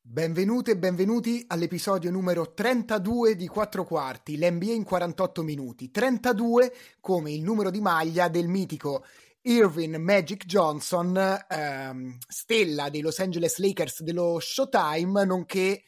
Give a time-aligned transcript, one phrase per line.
[0.00, 5.90] Benvenute e benvenuti all'episodio numero 32 di 4 quarti, l'NBA in 48 minuti.
[5.90, 9.04] 32 come il numero di maglia del mitico
[9.42, 15.82] Irvin Magic Johnson, ehm, stella dei Los Angeles Lakers dello Showtime, nonché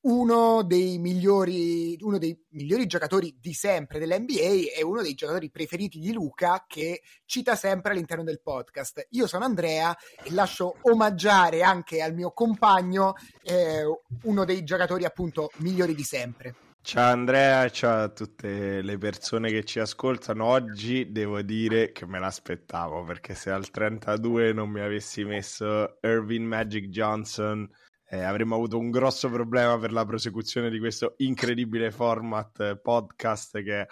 [0.00, 5.98] uno dei migliori, uno dei migliori giocatori di sempre dell'NBA e uno dei giocatori preferiti
[5.98, 9.06] di Luca che cita sempre all'interno del podcast.
[9.10, 13.82] Io sono Andrea e lascio omaggiare anche al mio compagno eh,
[14.22, 16.54] uno dei giocatori appunto migliori di sempre.
[16.80, 20.46] Ciao Andrea, ciao a tutte le persone che ci ascoltano.
[20.46, 26.44] Oggi devo dire che me l'aspettavo perché se al 32 non mi avessi messo Irvin
[26.44, 27.68] Magic Johnson
[28.10, 33.62] eh, avremmo avuto un grosso problema per la prosecuzione di questo incredibile format eh, podcast
[33.62, 33.86] che è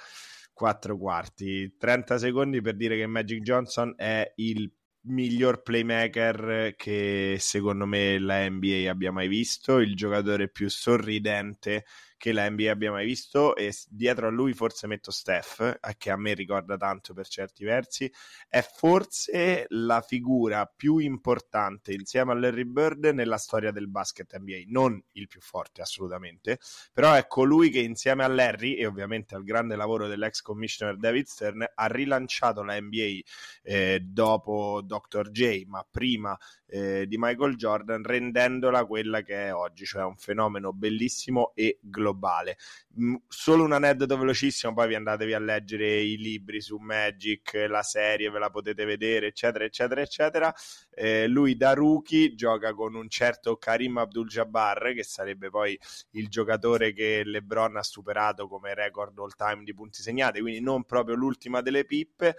[0.52, 1.76] 4 quarti.
[1.76, 4.72] 30 secondi per dire che Magic Johnson è il
[5.08, 11.84] miglior playmaker che secondo me la NBA abbia mai visto, il giocatore più sorridente
[12.16, 16.16] che la NBA abbia mai visto e dietro a lui forse metto Steph, che a
[16.16, 18.10] me ricorda tanto per certi versi,
[18.48, 24.64] è forse la figura più importante insieme a Larry Bird nella storia del basket NBA,
[24.68, 26.58] non il più forte assolutamente,
[26.92, 31.26] però è colui che insieme a Larry e ovviamente al grande lavoro dell'ex commissioner David
[31.26, 33.20] Stern ha rilanciato la NBA
[33.62, 35.30] eh, dopo Dr.
[35.30, 36.36] J, ma prima
[36.68, 42.58] eh, di Michael Jordan, rendendola quella che è oggi, cioè un fenomeno bellissimo e globale.
[43.00, 47.82] Mm, solo un aneddoto velocissimo, poi vi andatevi a leggere i libri su Magic, la
[47.82, 50.54] serie, ve la potete vedere, eccetera, eccetera, eccetera.
[50.90, 55.78] Eh, lui da rookie gioca con un certo Karim Abdul-Jabbar, che sarebbe poi
[56.12, 60.84] il giocatore che LeBron ha superato come record all time di punti segnati, quindi non
[60.84, 62.36] proprio l'ultima delle pippe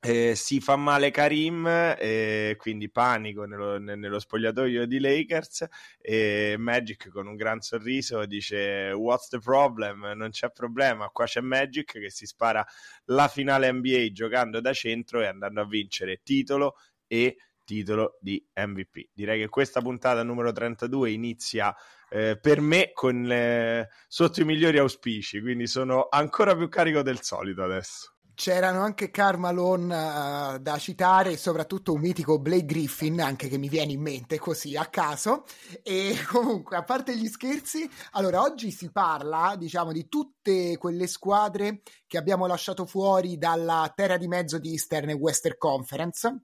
[0.00, 5.66] eh, si fa male Karim, eh, quindi panico nello, nello, spogliatoio di Lakers
[6.00, 10.12] e Magic con un gran sorriso dice what's the problem?
[10.14, 12.64] Non c'è problema, qua c'è Magic che si spara
[13.06, 16.76] la finale NBA giocando da centro e andando a vincere titolo
[17.08, 19.08] e titolo di MVP.
[19.12, 21.74] Direi che questa puntata numero 32 inizia
[22.08, 27.20] eh, per me con eh, sotto i migliori auspici, quindi sono ancora più carico del
[27.20, 33.48] solito adesso c'erano anche Carmalon uh, eh, da citare soprattutto un mitico Blake Griffin anche
[33.48, 35.44] che mi viene in mente così a caso.
[35.82, 41.82] E comunque a parte gli scherzi allora oggi si parla diciamo di tutte quelle squadre
[42.06, 46.42] che abbiamo lasciato fuori dalla terra di mezzo di Eastern e Western Conference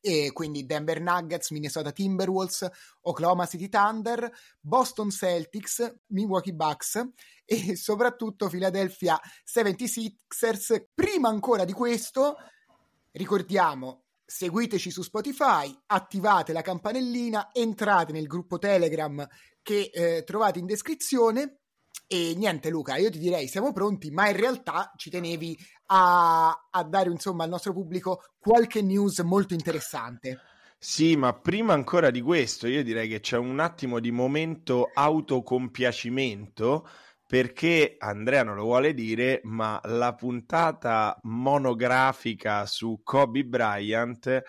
[0.00, 2.68] e quindi Denver Nuggets, Minnesota Timberwolves,
[3.02, 4.30] Oklahoma City Thunder,
[4.60, 7.00] Boston Celtics, Milwaukee Bucks
[7.44, 10.84] e soprattutto Philadelphia 76ers.
[10.94, 12.36] Prima ancora di questo,
[13.12, 19.26] ricordiamo, seguiteci su Spotify, attivate la campanellina, entrate nel gruppo Telegram
[19.62, 21.61] che eh, trovate in descrizione
[22.12, 26.82] e niente, Luca, io ti direi siamo pronti, ma in realtà ci tenevi a, a
[26.84, 30.38] dare insomma al nostro pubblico qualche news molto interessante.
[30.78, 36.86] Sì, ma prima ancora di questo, io direi che c'è un attimo di momento autocompiacimento
[37.26, 44.42] perché Andrea non lo vuole dire, ma la puntata monografica su Kobe Bryant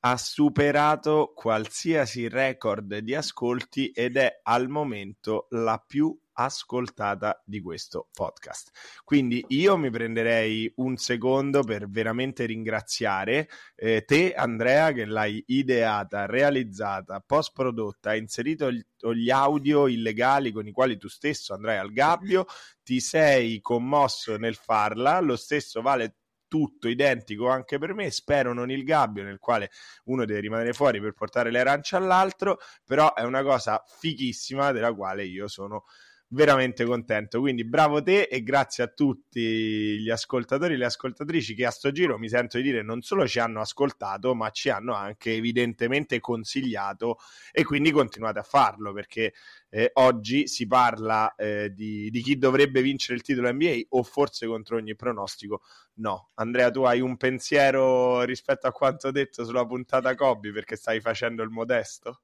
[0.00, 8.08] ha superato qualsiasi record di ascolti ed è al momento la più ascoltata di questo
[8.12, 8.70] podcast.
[9.02, 16.26] Quindi io mi prenderei un secondo per veramente ringraziare eh, te, Andrea, che l'hai ideata,
[16.26, 18.84] realizzata, post prodotta, inserito gli,
[19.14, 22.46] gli audio illegali con i quali tu stesso andrai al gabbio,
[22.84, 28.10] ti sei commosso nel farla, lo stesso vale tutto identico anche per me.
[28.10, 29.70] Spero non il gabbio nel quale
[30.04, 34.92] uno deve rimanere fuori per portare le arance all'altro, però è una cosa fighissima della
[34.92, 35.84] quale io sono
[36.28, 37.40] veramente contento.
[37.40, 41.90] Quindi bravo te e grazie a tutti gli ascoltatori e le ascoltatrici che a sto
[41.90, 46.20] giro mi sento di dire non solo ci hanno ascoltato, ma ci hanno anche evidentemente
[46.20, 47.18] consigliato
[47.52, 49.32] e quindi continuate a farlo perché
[49.70, 54.46] eh, oggi si parla eh, di, di, chi dovrebbe vincere il titolo NBA o forse
[54.46, 55.62] contro ogni pronostico.
[55.94, 61.00] No, Andrea, tu hai un pensiero rispetto a quanto detto sulla puntata Kobe perché stai
[61.00, 62.20] facendo il modesto?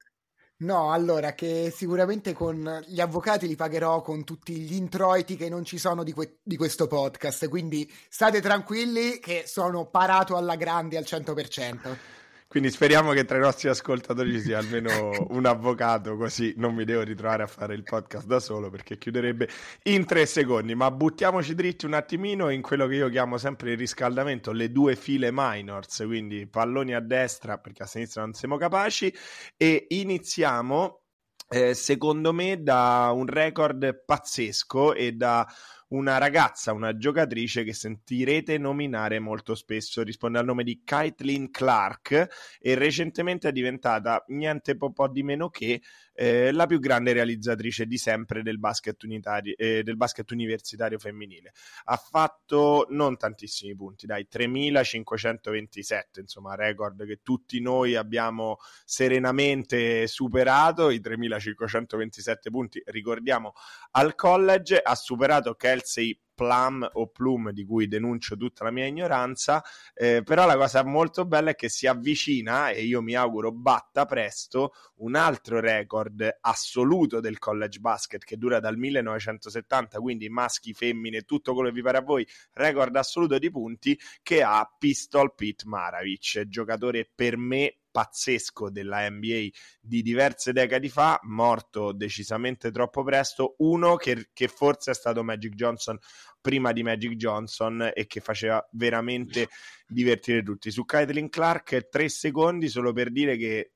[0.56, 5.64] No, allora che sicuramente con gli avvocati li pagherò con tutti gli introiti che non
[5.64, 10.96] ci sono di, que- di questo podcast, quindi state tranquilli che sono parato alla grande
[10.96, 11.96] al 100%.
[12.46, 16.84] Quindi speriamo che tra i nostri ascoltatori ci sia almeno un avvocato, così non mi
[16.84, 19.48] devo ritrovare a fare il podcast da solo perché chiuderebbe
[19.84, 20.74] in tre secondi.
[20.74, 24.94] Ma buttiamoci dritti un attimino in quello che io chiamo sempre il riscaldamento, le due
[24.94, 29.12] file minors, quindi palloni a destra perché a sinistra non siamo capaci
[29.56, 31.00] e iniziamo
[31.48, 35.46] eh, secondo me da un record pazzesco e da
[35.88, 42.58] una ragazza, una giocatrice che sentirete nominare molto spesso, risponde al nome di Caitlin Clark
[42.60, 45.80] e recentemente è diventata niente po', po di meno che
[46.14, 51.52] eh, la più grande realizzatrice di sempre del basket, unitario, eh, del basket universitario femminile.
[51.84, 60.90] Ha fatto non tantissimi punti, dai 3527, insomma, record che tutti noi abbiamo serenamente superato,
[60.90, 63.52] i 3527 punti, ricordiamo,
[63.92, 69.62] al college, ha superato Kelsey Plum o Plum di cui denuncio tutta la mia ignoranza,
[69.94, 74.04] eh, però la cosa molto bella è che si avvicina e io mi auguro batta
[74.04, 81.22] presto un altro record assoluto del college basket che dura dal 1970, quindi maschi, femmine,
[81.22, 85.66] tutto quello che vi pare a voi, record assoluto di punti che ha Pistol Pete
[85.66, 89.46] Maravic, giocatore per me pazzesco della NBA
[89.80, 95.54] di diverse decadi fa, morto decisamente troppo presto, uno che, che forse è stato Magic
[95.54, 95.96] Johnson
[96.40, 99.48] prima di Magic Johnson e che faceva veramente
[99.86, 100.72] divertire tutti.
[100.72, 103.73] Su Caitlin Clark tre secondi solo per dire che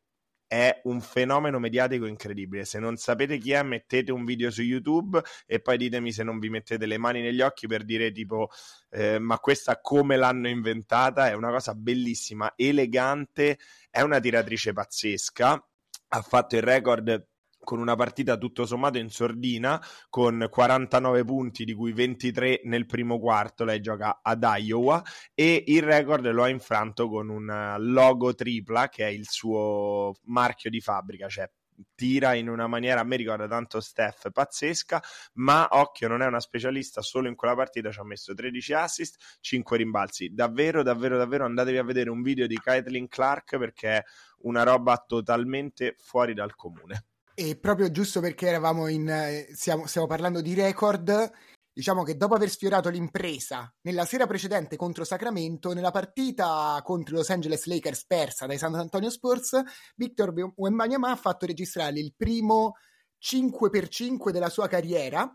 [0.49, 2.65] è un fenomeno mediatico incredibile.
[2.65, 6.39] Se non sapete chi è, mettete un video su YouTube e poi ditemi se non
[6.39, 8.51] vi mettete le mani negli occhi per dire tipo
[8.91, 11.29] eh, ma questa come l'hanno inventata?
[11.29, 13.59] È una cosa bellissima, elegante,
[13.91, 15.69] è una tiratrice pazzesca.
[16.11, 17.27] Ha fatto il record
[17.61, 23.19] con una partita tutto sommato in sordina, con 49 punti, di cui 23 nel primo
[23.19, 23.65] quarto.
[23.65, 25.03] Lei gioca ad Iowa
[25.35, 30.71] e il record lo ha infranto con un logo tripla, che è il suo marchio
[30.71, 31.51] di fabbrica, cioè
[31.95, 35.03] tira in una maniera, a me ricorda tanto Steph, pazzesca,
[35.35, 39.39] ma occhio, non è una specialista, solo in quella partita ci ha messo 13 assist,
[39.41, 40.33] 5 rimbalzi.
[40.33, 44.03] Davvero, davvero, davvero andatevi a vedere un video di Caitlin Clark perché è
[44.41, 47.08] una roba totalmente fuori dal comune.
[47.41, 49.09] E proprio giusto perché eravamo in.
[49.09, 51.31] Eh, stiamo, stiamo parlando di record.
[51.73, 57.19] Diciamo che dopo aver sfiorato l'impresa nella sera precedente contro Sacramento, nella partita contro i
[57.19, 59.57] Los Angeles Lakers persa dai San Antonio Spurs,
[59.95, 62.75] Victor Wembanyama ha fatto registrare il primo
[63.23, 65.33] 5x5 della sua carriera,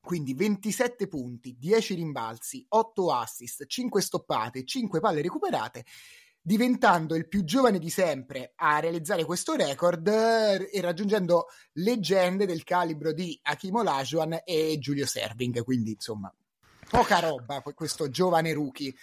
[0.00, 5.84] quindi 27 punti, 10 rimbalzi, 8 assist, 5 stoppate, 5 palle recuperate
[6.46, 12.64] diventando il più giovane di sempre a realizzare questo record eh, e raggiungendo leggende del
[12.64, 16.30] calibro di Hakim Olajuwon e Giulio Serving, quindi insomma
[16.86, 18.94] poca roba questo giovane rookie.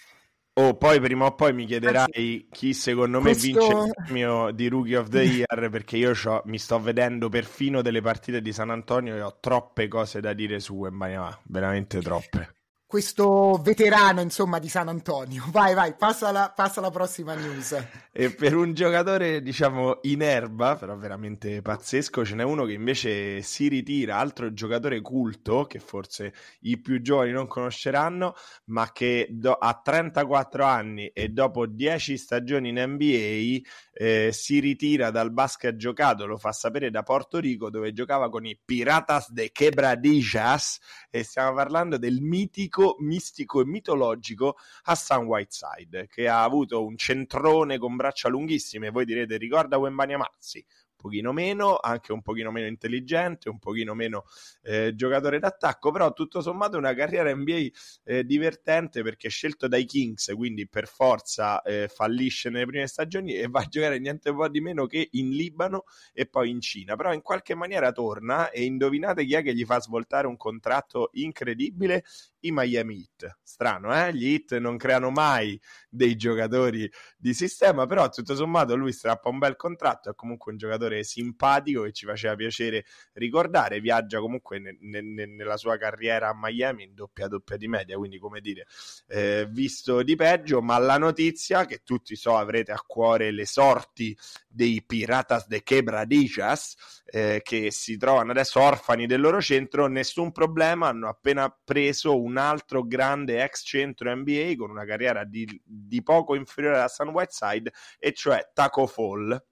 [0.54, 3.58] Oh, poi prima o poi mi chiederai Anzi, chi secondo me questo...
[3.58, 6.12] vince il premio di Rookie of the Year perché io
[6.44, 10.60] mi sto vedendo perfino delle partite di San Antonio e ho troppe cose da dire
[10.60, 12.61] su Wembanyama, veramente troppe
[12.92, 15.44] questo veterano insomma di San Antonio.
[15.50, 17.74] Vai, vai, passa la, passa la prossima news.
[18.12, 23.40] E per un giocatore, diciamo, in erba, però veramente pazzesco, ce n'è uno che invece
[23.40, 28.34] si ritira, altro giocatore culto, che forse i più giovani non conosceranno,
[28.66, 33.60] ma che do- ha 34 anni e dopo 10 stagioni in NBA
[33.94, 38.44] eh, si ritira dal basket giocato, lo fa sapere da Porto Rico, dove giocava con
[38.44, 40.80] i Piratas de Quebradillas,
[41.10, 47.78] e stiamo parlando del mitico, mistico e mitologico Hassan Whiteside, che ha avuto un centrone
[47.78, 50.64] con braccia lunghissime, voi direte ricorda Wembania Mazzi,
[51.02, 54.24] pochino meno, anche un pochino meno intelligente, un pochino meno
[54.62, 57.66] eh, giocatore d'attacco, però tutto sommato una carriera NBA
[58.04, 63.48] eh, divertente perché scelto dai Kings, quindi per forza eh, fallisce nelle prime stagioni e
[63.48, 67.12] va a giocare niente po' di meno che in Libano e poi in Cina, però
[67.12, 72.04] in qualche maniera torna e indovinate chi è che gli fa svoltare un contratto incredibile
[72.42, 73.38] i Miami Heat.
[73.42, 74.14] Strano, eh?
[74.14, 79.38] Gli Heat non creano mai dei giocatori di sistema, però tutto sommato lui strappa un
[79.38, 82.84] bel contratto, è comunque un giocatore simpatico che ci faceva piacere
[83.14, 87.96] ricordare, viaggia comunque ne, ne, nella sua carriera a Miami in doppia doppia di media,
[87.96, 88.66] quindi come dire,
[89.08, 94.16] eh, visto di peggio, ma la notizia che tutti so avrete a cuore le sorti
[94.46, 100.88] dei Piratas de Quebradillas eh, che si trovano adesso orfani del loro centro, nessun problema,
[100.88, 106.34] hanno appena preso un altro grande ex centro NBA con una carriera di, di poco
[106.34, 109.42] inferiore a Sun Whiteside, e cioè Taco Fall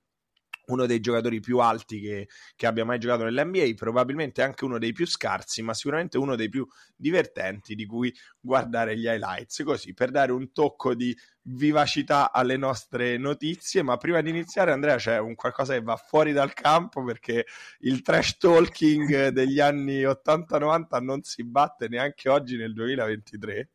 [0.66, 4.92] uno dei giocatori più alti che, che, abbia mai giocato nell'NBA, probabilmente anche uno dei
[4.92, 10.10] più scarsi, ma sicuramente uno dei più divertenti di cui guardare gli highlights, così per
[10.10, 13.82] dare un tocco di vivacità alle nostre notizie.
[13.82, 17.46] Ma prima di iniziare, Andrea, c'è un qualcosa che va fuori dal campo perché
[17.80, 23.70] il trash talking degli anni 80-90 non si batte neanche oggi nel 2023.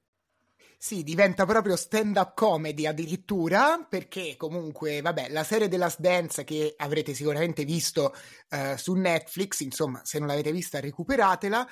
[0.86, 6.76] Sì, diventa proprio stand-up comedy addirittura, perché comunque, vabbè, la serie The Last Dance che
[6.78, 8.14] avrete sicuramente visto
[8.52, 11.68] uh, su Netflix, insomma, se non l'avete vista recuperatela,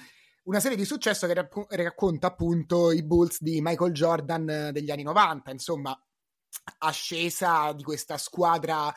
[0.45, 4.89] una serie di successo che rac- racconta appunto i Bulls di Michael Jordan eh, degli
[4.89, 5.95] anni 90, insomma,
[6.79, 8.91] ascesa di questa squadra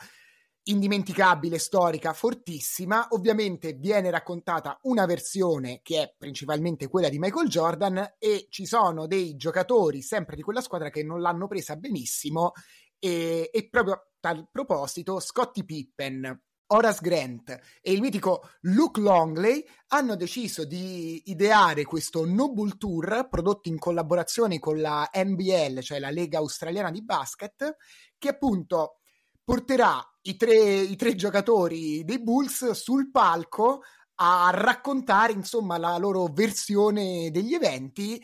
[0.67, 3.07] indimenticabile, storica, fortissima.
[3.11, 9.07] Ovviamente viene raccontata una versione che è principalmente quella di Michael Jordan e ci sono
[9.07, 12.51] dei giocatori sempre di quella squadra che non l'hanno presa benissimo
[12.99, 17.49] e, e proprio a tal proposito Scottie Pippen, Horace Grant
[17.81, 24.59] e il mitico Luke Longley hanno deciso di ideare questo Noble Tour prodotto in collaborazione
[24.59, 27.77] con la NBL, cioè la Lega Australiana di Basket,
[28.17, 28.97] che appunto
[29.43, 33.81] porterà i tre, i tre giocatori dei Bulls sul palco
[34.19, 38.21] a raccontare insomma la loro versione degli eventi.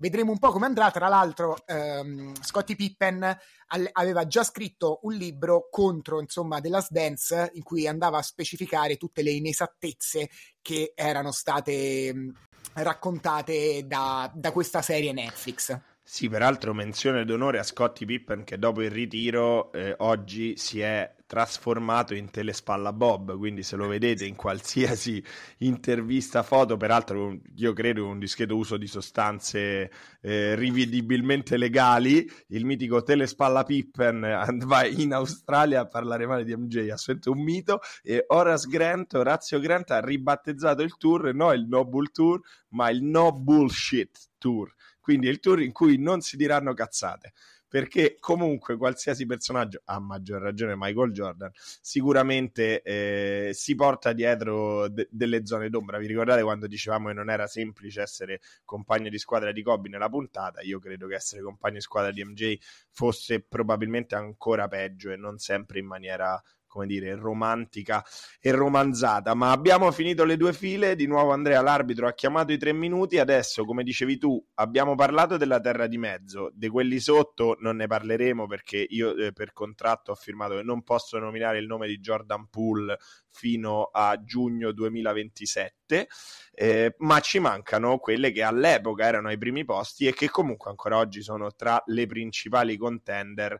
[0.00, 0.90] Vedremo un po' come andrà.
[0.90, 3.22] Tra l'altro, ehm, Scottie Pippen
[3.68, 8.96] al- aveva già scritto un libro contro insomma The Dance in cui andava a specificare
[8.96, 10.28] tutte le inesattezze
[10.62, 12.32] che erano state mh,
[12.74, 15.76] raccontate da, da questa serie Netflix.
[16.02, 21.14] Sì, peraltro menzione d'onore a Scottie Pippen che dopo il ritiro eh, oggi si è
[21.28, 25.22] trasformato in telespalla Bob, quindi se lo vedete in qualsiasi
[25.58, 29.90] intervista foto, peraltro io credo un discreto uso di sostanze
[30.22, 34.20] eh, rivedibilmente legali, il mitico telespalla Pippen
[34.64, 39.60] va in Australia a parlare male di MJ, assolutamente un mito, e Horace Grant, Orazio
[39.60, 44.74] Grant ha ribattezzato il tour, no il No Bull Tour, ma il No Bullshit Tour
[45.08, 47.32] quindi è il tour in cui non si diranno cazzate
[47.68, 55.08] perché comunque qualsiasi personaggio, a maggior ragione Michael Jordan, sicuramente eh, si porta dietro de-
[55.10, 55.98] delle zone d'ombra.
[55.98, 60.08] Vi ricordate quando dicevamo che non era semplice essere compagno di squadra di Kobe nella
[60.08, 60.62] puntata?
[60.62, 62.56] Io credo che essere compagno di squadra di MJ
[62.90, 68.04] fosse probabilmente ancora peggio e non sempre in maniera come dire, romantica
[68.40, 69.34] e romanzata.
[69.34, 70.94] Ma abbiamo finito le due file.
[70.94, 73.18] Di nuovo, Andrea, l'arbitro ha chiamato i tre minuti.
[73.18, 76.50] Adesso, come dicevi tu, abbiamo parlato della terra di mezzo.
[76.54, 80.82] Di quelli sotto non ne parleremo perché io eh, per contratto ho firmato che non
[80.82, 82.98] posso nominare il nome di Jordan Poole
[83.30, 86.08] fino a giugno 2027.
[86.52, 90.98] Eh, ma ci mancano quelle che all'epoca erano ai primi posti e che comunque ancora
[90.98, 93.58] oggi sono tra le principali contender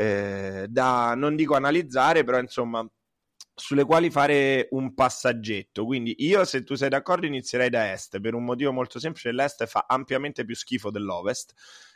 [0.00, 2.88] eh, da, non dico analizzare, però insomma
[3.54, 5.84] sulle quali fare un passaggetto.
[5.84, 9.66] Quindi io, se tu sei d'accordo, inizierei da est per un motivo molto semplice: l'est
[9.66, 11.52] fa ampiamente più schifo dell'ovest.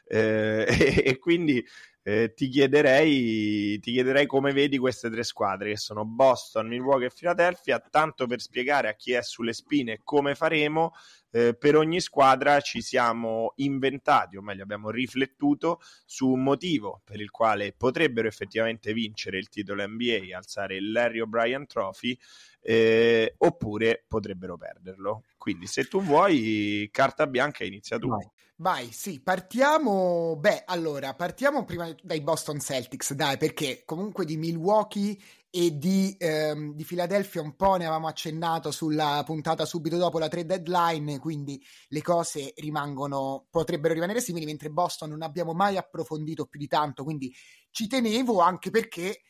[0.06, 1.64] Eh, e, e, quindi
[2.02, 7.12] eh, ti, chiederei, ti chiederei come vedi queste tre squadre che sono Boston, Milwaukee e
[7.16, 10.92] Philadelphia, tanto per spiegare a chi è sulle spine come faremo.
[11.36, 17.20] Eh, per ogni squadra ci siamo inventati, o meglio abbiamo riflettuto su un motivo per
[17.20, 22.16] il quale potrebbero effettivamente vincere il titolo NBA, alzare il Larry O'Brien Trophy,
[22.60, 25.24] eh, oppure potrebbero perderlo.
[25.44, 28.08] Quindi se tu vuoi, carta bianca, inizia tu.
[28.08, 28.26] Vai.
[28.56, 30.36] Vai, sì, partiamo.
[30.38, 35.18] Beh, allora, partiamo prima dai Boston Celtics, dai, perché comunque di Milwaukee
[35.50, 40.28] e di, ehm, di Philadelphia un po' ne avevamo accennato sulla puntata subito dopo la
[40.28, 46.46] trade deadline, quindi le cose rimangono, potrebbero rimanere simili, mentre Boston non abbiamo mai approfondito
[46.46, 47.34] più di tanto, quindi
[47.70, 49.20] ci tenevo anche perché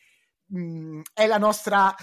[0.47, 1.93] mh, è la nostra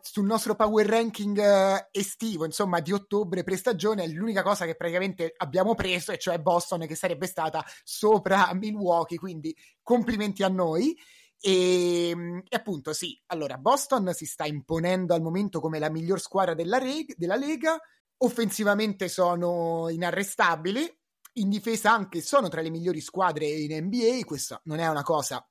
[0.00, 5.34] sul nostro power ranking uh, estivo, insomma, di ottobre pre-stagione è l'unica cosa che praticamente
[5.36, 10.96] abbiamo preso, e cioè Boston che sarebbe stata sopra Milwaukee, quindi complimenti a noi.
[11.38, 12.10] E,
[12.48, 16.78] e, appunto, sì, allora Boston si sta imponendo al momento come la miglior squadra della,
[16.78, 17.78] reg- della Lega.
[18.18, 20.90] Offensivamente sono inarrestabili,
[21.34, 24.24] in difesa anche sono tra le migliori squadre in NBA.
[24.24, 25.46] Questa non è una cosa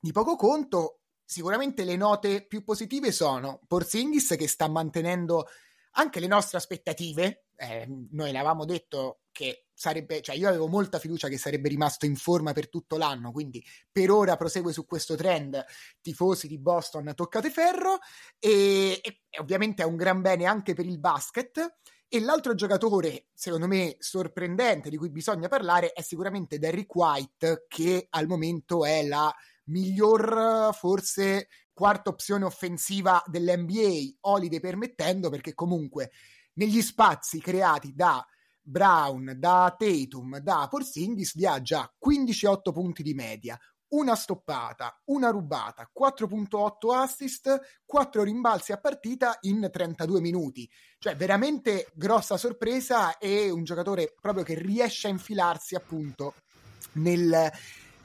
[0.00, 0.97] di poco conto
[1.28, 5.46] sicuramente le note più positive sono Porzingis che sta mantenendo
[5.92, 7.48] anche le nostre aspettative.
[7.54, 12.16] Eh, noi l'avevamo detto che sarebbe, cioè io avevo molta fiducia che sarebbe rimasto in
[12.16, 15.62] forma per tutto l'anno, quindi per ora prosegue su questo trend.
[16.00, 17.98] Tifosi di Boston, toccate ferro
[18.38, 21.76] e, e, ovviamente è un gran bene anche per il basket.
[22.08, 28.06] E l'altro giocatore, secondo me, sorprendente di cui bisogna parlare è sicuramente Derrick White, che
[28.08, 29.30] al momento è la
[29.68, 36.10] miglior forse quarta opzione offensiva dell'NBA, Holiday permettendo, perché comunque
[36.54, 38.24] negli spazi creati da
[38.60, 43.58] Brown, da Tatum, da Porzingis viaggia 15-8 punti di media,
[43.90, 50.68] una stoppata, una rubata, 4.8 assist, 4 rimbalzi a partita in 32 minuti.
[50.98, 56.34] Cioè, veramente grossa sorpresa e un giocatore proprio che riesce a infilarsi appunto
[56.94, 57.50] nel,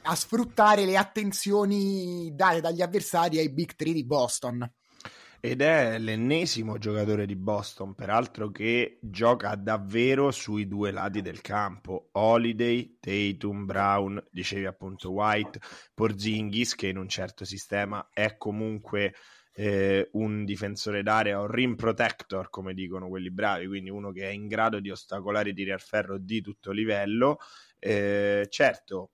[0.04, 4.70] a sfruttare le attenzioni date dagli avversari ai Big Three di Boston.
[5.46, 12.08] Ed è l'ennesimo giocatore di Boston, peraltro, che gioca davvero sui due lati del campo.
[12.14, 15.60] Holiday, Tatum, Brown, dicevi appunto White,
[15.94, 19.16] Porzingis, che in un certo sistema è comunque
[19.56, 24.32] eh, un difensore d'area o rim protector, come dicono quelli bravi, quindi uno che è
[24.32, 27.40] in grado di ostacolare tiri al ferro di tutto livello.
[27.80, 29.12] Eh, certo,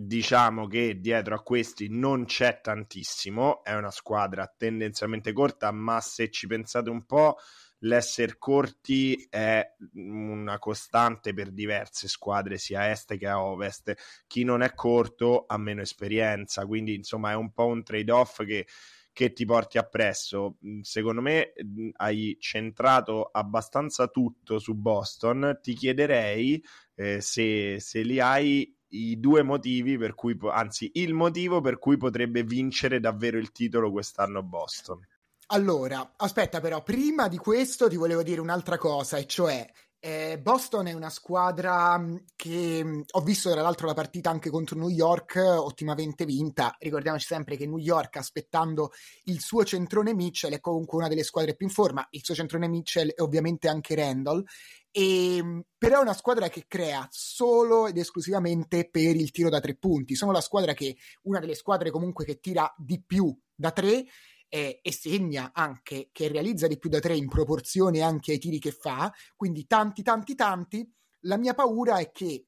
[0.00, 6.30] diciamo che dietro a questi non c'è tantissimo, è una squadra tendenzialmente corta, ma se
[6.30, 7.36] ci pensate un po',
[7.78, 14.22] l'essere corti è una costante per diverse squadre, sia a est che a ovest.
[14.28, 18.68] Chi non è corto ha meno esperienza, quindi insomma è un po' un trade-off che,
[19.12, 20.58] che ti porti appresso.
[20.80, 21.52] Secondo me
[21.96, 25.58] hai centrato abbastanza tutto su Boston.
[25.60, 26.62] Ti chiederei
[26.94, 31.96] eh, se, se li hai i due motivi per cui, anzi, il motivo per cui
[31.96, 35.06] potrebbe vincere davvero il titolo quest'anno Boston.
[35.50, 39.66] Allora, aspetta però, prima di questo ti volevo dire un'altra cosa, e cioè
[40.00, 44.50] eh, Boston è una squadra mm, che mm, ho visto tra l'altro la partita anche
[44.50, 46.74] contro New York, ottimamente vinta.
[46.78, 48.92] Ricordiamoci sempre che New York, aspettando
[49.24, 52.06] il suo centrone Mitchell, è comunque una delle squadre più in forma.
[52.10, 54.44] Il suo centrone Mitchell è ovviamente anche Randall.
[54.90, 59.60] E, ehm, però è una squadra che crea solo ed esclusivamente per il tiro da
[59.60, 60.14] tre punti.
[60.14, 64.04] Sono la squadra che, una delle squadre comunque che tira di più da tre
[64.48, 68.58] eh, e segna anche, che realizza di più da tre in proporzione anche ai tiri
[68.58, 70.90] che fa, quindi tanti, tanti, tanti.
[71.22, 72.46] La mia paura è che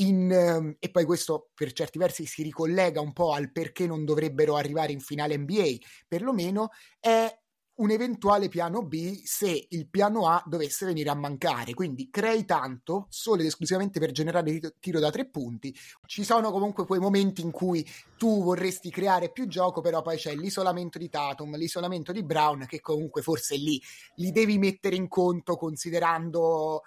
[0.00, 4.04] in, ehm, e poi questo per certi versi si ricollega un po' al perché non
[4.04, 5.76] dovrebbero arrivare in finale NBA,
[6.08, 7.39] perlomeno è
[7.80, 11.74] un eventuale piano B se il piano A dovesse venire a mancare.
[11.74, 15.74] Quindi crei tanto solo ed esclusivamente per generare tiro da tre punti.
[16.06, 17.86] Ci sono comunque quei momenti in cui
[18.18, 22.80] tu vorresti creare più gioco, però poi c'è l'isolamento di Tatum, l'isolamento di Brown, che
[22.80, 23.80] comunque forse lì
[24.16, 26.82] li devi mettere in conto considerando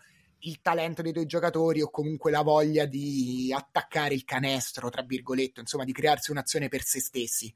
[0.45, 5.61] il talento dei tuoi giocatori o comunque la voglia di attaccare il canestro, tra virgolette,
[5.61, 7.53] insomma, di crearsi un'azione per se stessi.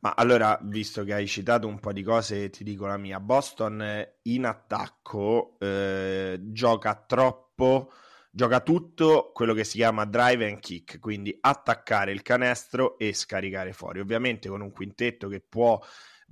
[0.00, 3.20] Ma allora, visto che hai citato un po' di cose, ti dico la mia.
[3.20, 7.92] Boston in attacco eh, gioca troppo,
[8.30, 13.72] gioca tutto quello che si chiama drive and kick, quindi attaccare il canestro e scaricare
[13.72, 14.00] fuori.
[14.00, 15.80] Ovviamente con un quintetto che può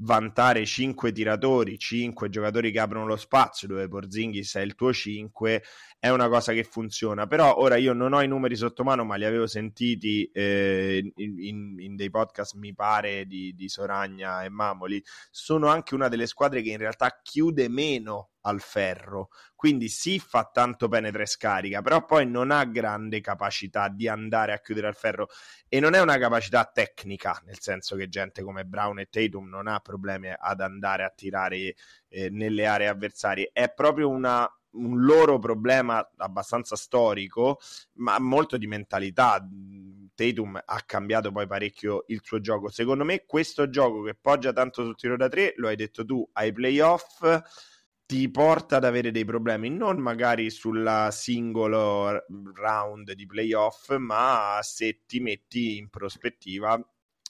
[0.03, 5.63] vantare 5 tiratori, 5 giocatori che aprono lo spazio, dove Porzingis è il tuo 5,
[5.99, 7.27] è una cosa che funziona.
[7.27, 11.79] Però ora io non ho i numeri sotto mano, ma li avevo sentiti eh, in,
[11.79, 15.03] in, dei podcast, mi pare, di, di Soragna e Mamoli.
[15.31, 20.49] Sono anche una delle squadre che in realtà chiude meno al ferro, quindi sì fa
[20.53, 24.95] tanto penetra e scarica, però poi non ha grande capacità di andare a chiudere al
[24.95, 25.29] ferro
[25.69, 29.67] e non è una capacità tecnica, nel senso che gente come Brown e Tatum non
[29.69, 31.75] ha problemi ad andare a tirare
[32.09, 37.59] eh, nelle aree avversarie, è proprio una, un loro problema abbastanza storico,
[37.95, 39.45] ma molto di mentalità.
[40.15, 42.69] Tatum ha cambiato poi parecchio il suo gioco.
[42.69, 46.29] Secondo me questo gioco che poggia tanto sul tiro da tre, lo hai detto tu,
[46.35, 47.25] ai playoff
[48.13, 55.05] ti porta ad avere dei problemi, non magari sulla singolo round di playoff, ma se
[55.07, 56.79] ti metti in prospettiva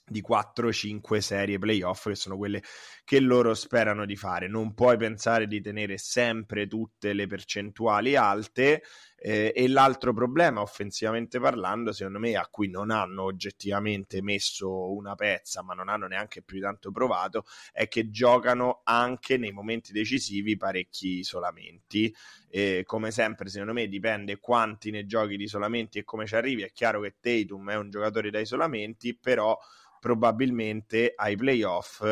[0.04, 2.64] di 4-5 serie playoff che sono quelle
[3.04, 4.48] che loro sperano di fare.
[4.48, 8.82] Non puoi pensare di tenere sempre tutte le percentuali alte
[9.24, 15.14] eh, e l'altro problema offensivamente parlando, secondo me, a cui non hanno oggettivamente messo una
[15.14, 20.56] pezza, ma non hanno neanche più tanto provato, è che giocano anche nei momenti decisivi
[20.56, 22.12] parecchi isolamenti.
[22.50, 26.62] Eh, come sempre, secondo me, dipende quanti ne giochi di isolamenti e come ci arrivi.
[26.62, 29.56] È chiaro che Tatum è un giocatore da isolamenti, però
[30.00, 32.02] probabilmente ai playoff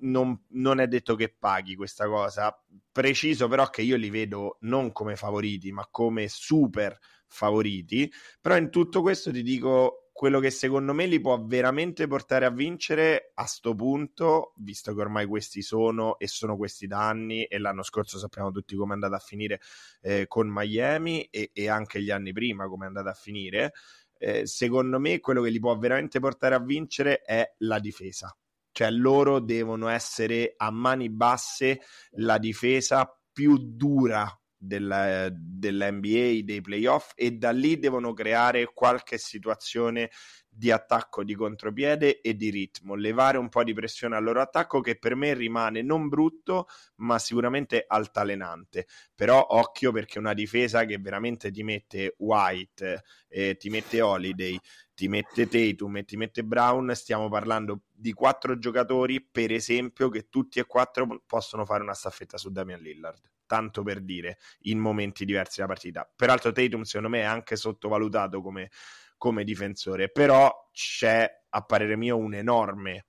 [0.00, 2.56] non, non, è detto che paghi questa cosa.
[2.90, 8.10] Preciso però che io li vedo non come favoriti, ma come super favoriti.
[8.40, 12.50] Però in tutto questo ti dico quello che secondo me li può veramente portare a
[12.50, 17.58] vincere a sto punto, visto che ormai questi sono e sono questi da anni e
[17.58, 19.60] l'anno scorso sappiamo tutti come è andata a finire
[20.00, 23.74] eh, con Miami e, e anche gli anni prima come è andata a finire.
[24.16, 28.34] Eh, secondo me quello che li può veramente portare a vincere è la difesa.
[28.76, 31.80] Cioè loro devono essere a mani basse
[32.16, 40.10] la difesa più dura della, dell'NBA, dei playoff e da lì devono creare qualche situazione
[40.46, 44.80] di attacco di contropiede e di ritmo, levare un po' di pressione al loro attacco
[44.80, 50.98] che per me rimane non brutto ma sicuramente altalenante, però occhio perché una difesa che
[50.98, 54.58] veramente ti mette White, eh, ti mette Holiday,
[54.96, 60.28] ti mette Tatum e ti mette Brown, stiamo parlando di quattro giocatori per esempio che
[60.30, 65.24] tutti e quattro possono fare una staffetta su Damian Lillard tanto per dire, in momenti
[65.24, 66.10] diversi della partita.
[66.16, 68.70] Peraltro Tatum secondo me è anche sottovalutato come
[69.16, 73.06] come difensore, però c'è a parere mio un enorme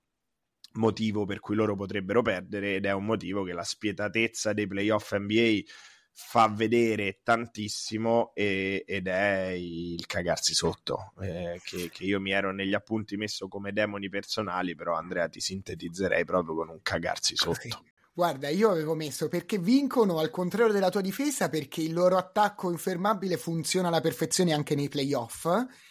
[0.72, 5.14] motivo per cui loro potrebbero perdere ed è un motivo che la spietatezza dei playoff
[5.14, 5.60] NBA
[6.20, 12.52] fa vedere tantissimo e, ed è il cagarsi sotto eh, che, che, io mi ero
[12.52, 17.84] negli appunti messo come demoni personali però Andrea ti sintetizzerei proprio con un cagarsi sotto
[18.12, 22.68] Guarda, io avevo messo perché vincono al contrario della tua difesa perché il loro attacco
[22.72, 25.46] infermabile funziona alla perfezione anche nei playoff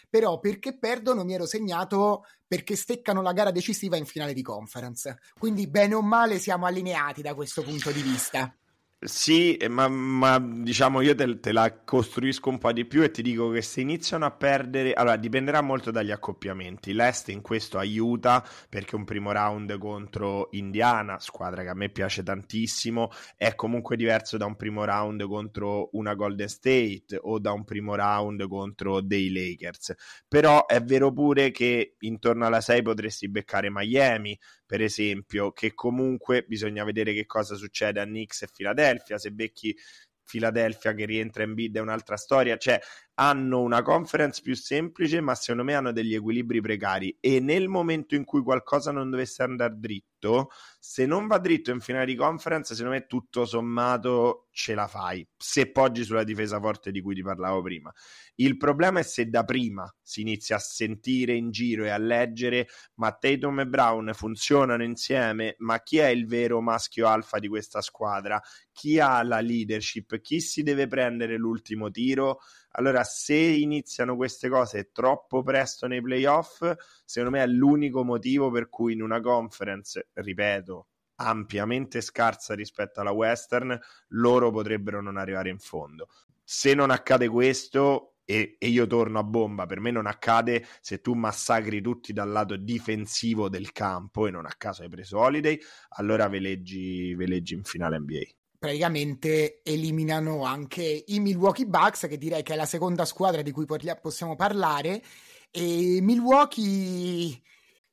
[0.10, 5.20] però perché perdono mi ero segnato perché steccano la gara decisiva in finale di conference.
[5.40, 8.54] Quindi bene o male siamo allineati da questo punto di vista.
[9.00, 13.12] Sì, eh, ma, ma, diciamo io te, te, la costruisco un po' di più e
[13.12, 16.94] ti dico che se iniziano a perdere, allora dipenderà molto dagli accoppiamenti.
[16.94, 22.24] L'Est in questo aiuta perché un primo round contro Indiana, squadra che a me piace
[22.24, 27.66] tantissimo, è comunque diverso da un primo round contro una Golden State o da un
[27.66, 29.94] primo round contro dei Lakers.
[30.28, 36.44] Però è vero pure che intorno alla 6 potresti beccare Miami, per esempio, che comunque
[36.48, 38.86] bisogna vedere che cosa succede a Knicks e Philadelphia,
[39.18, 39.76] se becchi
[40.24, 42.80] Philadelphia che rientra in bid è un'altra storia, cioè
[43.20, 48.14] hanno una conference più semplice, ma secondo me hanno degli equilibri precari e nel momento
[48.14, 50.50] in cui qualcosa non dovesse andare dritto,
[50.80, 55.28] se non va dritto in finale di conference, secondo me tutto sommato ce la fai,
[55.36, 57.92] se poggi sulla difesa forte di cui ti parlavo prima.
[58.36, 62.68] Il problema è se da prima si inizia a sentire in giro e a leggere,
[62.96, 67.82] ma Tatum e Brown funzionano insieme, ma chi è il vero maschio alfa di questa
[67.82, 68.40] squadra?
[68.72, 70.20] Chi ha la leadership?
[70.22, 72.40] Chi si deve prendere l'ultimo tiro?
[72.72, 76.64] Allora, se iniziano queste cose troppo presto nei playoff,
[77.06, 83.12] secondo me è l'unico motivo per cui in una conference, ripeto, ampiamente scarsa rispetto alla
[83.12, 86.08] Western, loro potrebbero non arrivare in fondo.
[86.44, 89.66] Se non accade questo, e, e, io torno a bomba.
[89.66, 94.46] Per me non accade se tu massacri tutti dal lato difensivo del campo e non
[94.46, 95.58] a caso hai preso Holiday,
[95.92, 102.18] allora ve leggi, ve leggi in finale NBA praticamente eliminano anche i Milwaukee Bucks, che
[102.18, 105.04] direi che è la seconda squadra di cui possiamo parlare.
[105.52, 107.42] E Milwaukee,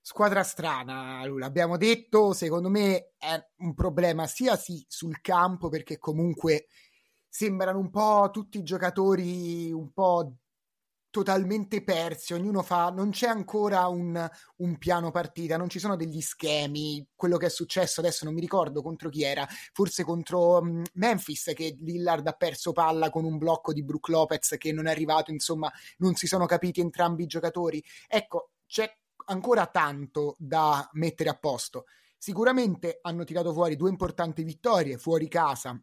[0.01, 6.67] squadra strana, l'abbiamo detto, secondo me è un problema sia sì sul campo, perché comunque
[7.29, 10.37] sembrano un po' tutti i giocatori un po'
[11.15, 16.21] totalmente persi, ognuno fa, non c'è ancora un, un, piano partita, non ci sono degli
[16.21, 20.83] schemi, quello che è successo adesso non mi ricordo contro chi era, forse contro um,
[20.95, 24.91] Memphis che Lillard ha perso palla con un blocco di Brook Lopez che non è
[24.91, 28.93] arrivato, insomma non si sono capiti entrambi i giocatori, ecco c'è
[29.27, 31.85] ancora tanto da mettere a posto,
[32.19, 35.81] sicuramente hanno tirato fuori due importanti vittorie fuori casa,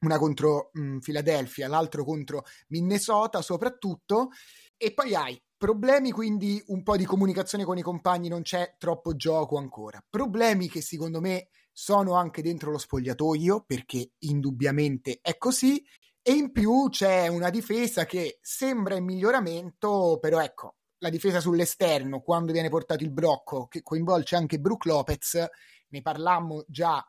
[0.00, 4.30] una contro mh, Philadelphia, l'altro contro Minnesota soprattutto,
[4.76, 9.14] e poi hai problemi, quindi un po' di comunicazione con i compagni, non c'è troppo
[9.14, 10.02] gioco ancora.
[10.08, 15.84] Problemi che secondo me sono anche dentro lo spogliatoio, perché indubbiamente è così.
[16.22, 22.20] E in più c'è una difesa che sembra in miglioramento, però ecco, la difesa sull'esterno,
[22.20, 25.46] quando viene portato il blocco, che coinvolge anche Brook Lopez,
[25.88, 27.02] ne parlammo già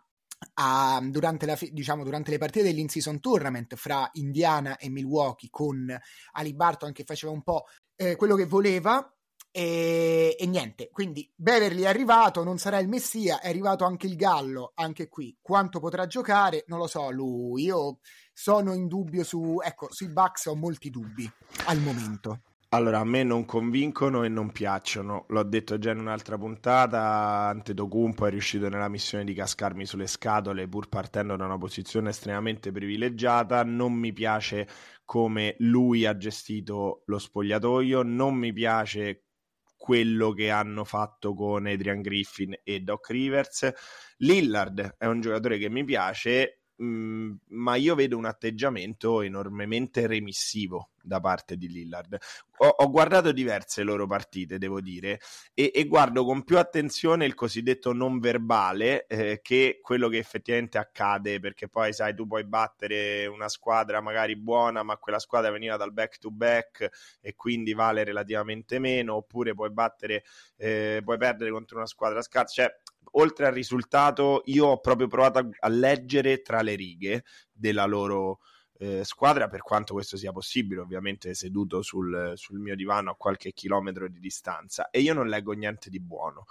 [0.55, 5.95] a, durante, la, diciamo, durante le partite dell'in-season tournament fra Indiana e Milwaukee con
[6.33, 9.13] Ali Barton che faceva un po' eh, quello che voleva
[9.53, 14.15] e, e, niente, quindi Beverly è arrivato, non sarà il messia, è arrivato anche il
[14.15, 15.37] Gallo, anche qui.
[15.41, 16.63] Quanto potrà giocare?
[16.67, 17.63] Non lo so, lui.
[17.63, 17.99] Io
[18.31, 21.29] sono in dubbio su, ecco, sui Bucks ho molti dubbi
[21.65, 22.43] al momento.
[22.73, 25.25] Allora, a me non convincono e non piacciono.
[25.27, 27.47] L'ho detto già in un'altra puntata.
[27.49, 32.71] Antetokounmpo è riuscito nella missione di cascarmi sulle scatole pur partendo da una posizione estremamente
[32.71, 33.65] privilegiata.
[33.65, 34.69] Non mi piace
[35.03, 38.03] come lui ha gestito lo spogliatoio.
[38.03, 39.25] Non mi piace
[39.75, 43.69] quello che hanno fatto con Adrian Griffin e Doc Rivers.
[44.19, 50.89] Lillard è un giocatore che mi piace, Mm, ma io vedo un atteggiamento enormemente remissivo
[51.03, 52.17] da parte di Lillard.
[52.57, 55.19] Ho, ho guardato diverse loro partite, devo dire,
[55.53, 60.79] e, e, guardo con più attenzione il cosiddetto non verbale eh, che quello che effettivamente
[60.79, 65.77] accade, perché poi sai, tu puoi battere una squadra magari buona, ma quella squadra veniva
[65.77, 66.89] dal back to back
[67.21, 70.23] e quindi vale relativamente meno, oppure puoi battere,
[70.57, 72.63] eh, puoi perdere contro una squadra scarsa.
[72.63, 72.75] Cioè,
[73.11, 78.39] oltre al risultato, io ho proprio provato a, a leggere tra le righe della loro
[78.77, 83.51] eh, squadra, per quanto questo sia possibile, ovviamente seduto sul, sul mio divano a qualche
[83.53, 86.45] chilometro di distanza, e io non leggo niente di buono.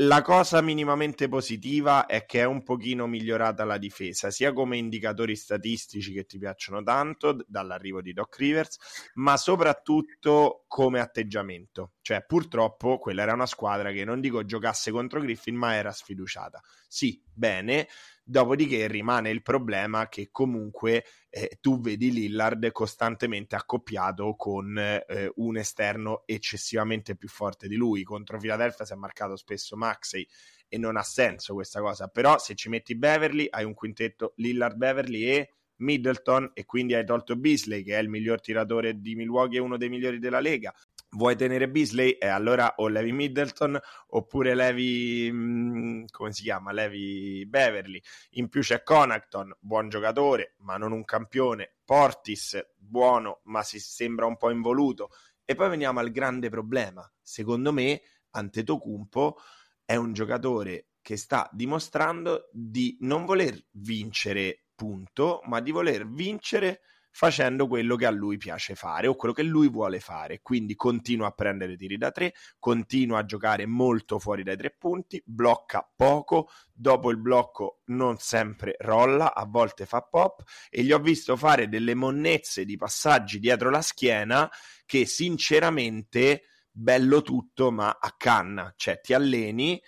[0.00, 5.34] La cosa minimamente positiva è che è un pochino migliorata la difesa, sia come indicatori
[5.34, 8.78] statistici che ti piacciono tanto dall'arrivo di Doc Rivers,
[9.14, 11.94] ma soprattutto come atteggiamento.
[12.08, 16.58] Cioè, purtroppo quella era una squadra che non dico giocasse contro Griffin, ma era sfiduciata.
[16.88, 17.86] Sì, bene,
[18.24, 25.58] Dopodiché rimane il problema che comunque eh, tu vedi Lillard costantemente accoppiato con eh, un
[25.58, 28.04] esterno eccessivamente più forte di lui.
[28.04, 30.26] Contro Philadelphia si è marcato spesso Maxey
[30.66, 32.08] e non ha senso questa cosa.
[32.08, 37.04] Però se ci metti Beverly hai un quintetto Lillard, Beverly e Middleton e quindi hai
[37.04, 40.74] tolto Beasley che è il miglior tiratore di Milwaukee e uno dei migliori della Lega
[41.10, 42.12] vuoi tenere Beasley?
[42.12, 46.72] E allora o levi Middleton oppure levi mm, come si chiama?
[46.72, 48.00] Levi Beverly.
[48.32, 51.76] In più c'è Conacton buon giocatore ma non un campione.
[51.84, 55.10] Portis buono ma si sembra un po' involuto.
[55.44, 57.10] E poi veniamo al grande problema.
[57.22, 59.38] Secondo me Antetokounmpo
[59.84, 66.82] è un giocatore che sta dimostrando di non voler vincere punto ma di voler vincere
[67.10, 70.40] facendo quello che a lui piace fare o quello che lui vuole fare.
[70.40, 75.22] Quindi continua a prendere tiri da tre, continua a giocare molto fuori dai tre punti,
[75.24, 80.98] blocca poco, dopo il blocco non sempre rolla, a volte fa pop e gli ho
[80.98, 84.50] visto fare delle monnezze di passaggi dietro la schiena
[84.84, 89.82] che sinceramente bello tutto ma a canna, cioè ti alleni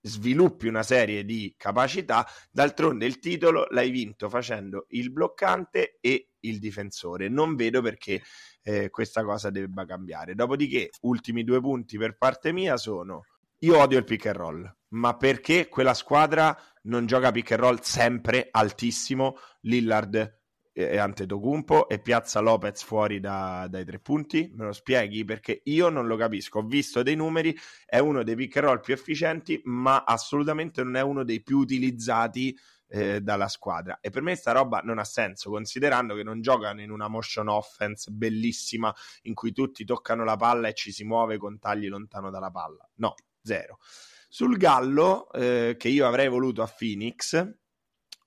[0.00, 6.58] sviluppi una serie di capacità, d'altronde il titolo l'hai vinto facendo il bloccante e il
[6.58, 7.28] difensore.
[7.28, 8.22] Non vedo perché
[8.62, 10.34] eh, questa cosa debba cambiare.
[10.34, 13.24] Dopodiché, ultimi due punti per parte mia sono:
[13.58, 17.78] io odio il pick and roll, ma perché quella squadra non gioca pick and roll
[17.80, 19.36] sempre altissimo?
[19.62, 20.39] Lillard
[20.72, 24.50] e Antetokounmpo e piazza Lopez fuori da, dai tre punti?
[24.54, 25.24] Me lo spieghi?
[25.24, 26.60] Perché io non lo capisco.
[26.60, 30.96] Ho visto dei numeri, è uno dei pick and roll più efficienti, ma assolutamente non
[30.96, 32.56] è uno dei più utilizzati
[32.88, 33.98] eh, dalla squadra.
[34.00, 37.48] E per me sta roba non ha senso, considerando che non giocano in una motion
[37.48, 42.30] offense bellissima in cui tutti toccano la palla e ci si muove con tagli lontano
[42.30, 42.88] dalla palla.
[42.96, 43.78] No, zero.
[44.28, 47.58] Sul Gallo, eh, che io avrei voluto a Phoenix,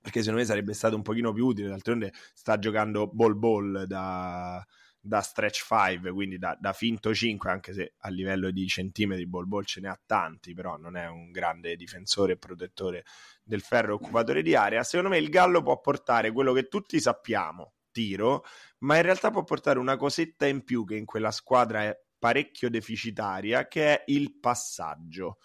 [0.04, 4.62] perché secondo me sarebbe stato un pochino più utile, d'altronde sta giocando ball ball da,
[5.00, 9.48] da stretch 5, quindi da, da, finto 5, anche se a livello di centimetri ball
[9.48, 13.06] ball ce ne ha tanti, però non è un grande difensore e protettore
[13.42, 14.84] del ferro occupatore di area.
[14.84, 18.44] Secondo me il Gallo può portare quello che tutti sappiamo, tiro,
[18.80, 22.70] ma in realtà può portare una cosetta in più che in quella squadra è parecchio
[22.70, 25.38] deficitaria, che è il passaggio.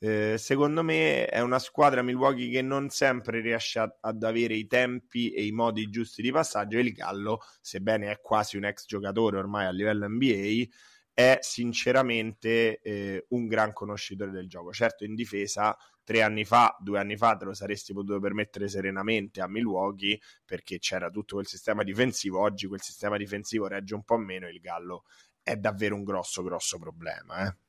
[0.00, 4.66] Eh, secondo me è una squadra Milwaukee che non sempre riesce a, ad avere i
[4.68, 8.86] tempi e i modi giusti di passaggio e il Gallo, sebbene è quasi un ex
[8.86, 10.66] giocatore ormai a livello NBA,
[11.12, 14.72] è sinceramente eh, un gran conoscitore del gioco.
[14.72, 19.40] Certo in difesa tre anni fa, due anni fa te lo saresti potuto permettere serenamente
[19.40, 24.16] a Milwaukee perché c'era tutto quel sistema difensivo, oggi quel sistema difensivo regge un po'
[24.16, 25.04] meno il Gallo
[25.42, 27.48] è davvero un grosso grosso problema.
[27.48, 27.67] Eh.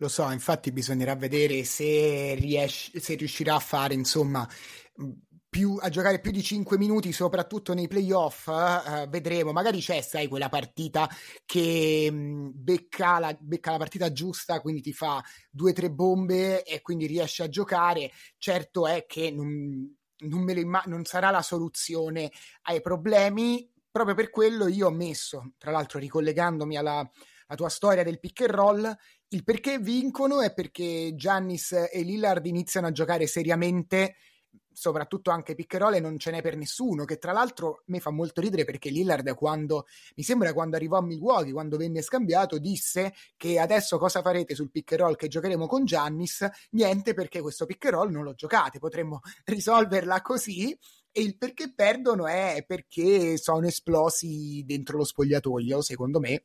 [0.00, 4.48] Lo so, infatti bisognerà vedere se, riesce, se riuscirà a fare, insomma,
[5.46, 8.46] più, a giocare più di 5 minuti, soprattutto nei playoff.
[8.46, 11.06] Uh, vedremo, magari c'è, sai, quella partita
[11.44, 16.80] che becca, la, becca la partita giusta, quindi ti fa due o tre bombe e
[16.80, 18.10] quindi riesce a giocare.
[18.38, 19.86] Certo è che non,
[20.20, 22.32] non, imma- non sarà la soluzione
[22.62, 23.70] ai problemi.
[23.90, 28.42] Proprio per quello io ho messo, tra l'altro ricollegandomi alla, alla tua storia del pick
[28.42, 28.96] and roll,
[29.32, 34.16] il perché vincono è perché Giannis e Lillard iniziano a giocare seriamente
[34.72, 38.64] soprattutto anche piccherole non ce n'è per nessuno che tra l'altro mi fa molto ridere
[38.64, 43.98] perché Lillard quando mi sembra quando arrivò a Milwaukee quando venne scambiato disse che adesso
[43.98, 46.48] cosa farete sul roll che giocheremo con Giannis?
[46.70, 50.76] Niente perché questo roll non lo giocate potremmo risolverla così.
[51.12, 56.44] E il perché perdono è perché sono esplosi dentro lo spogliatoio secondo me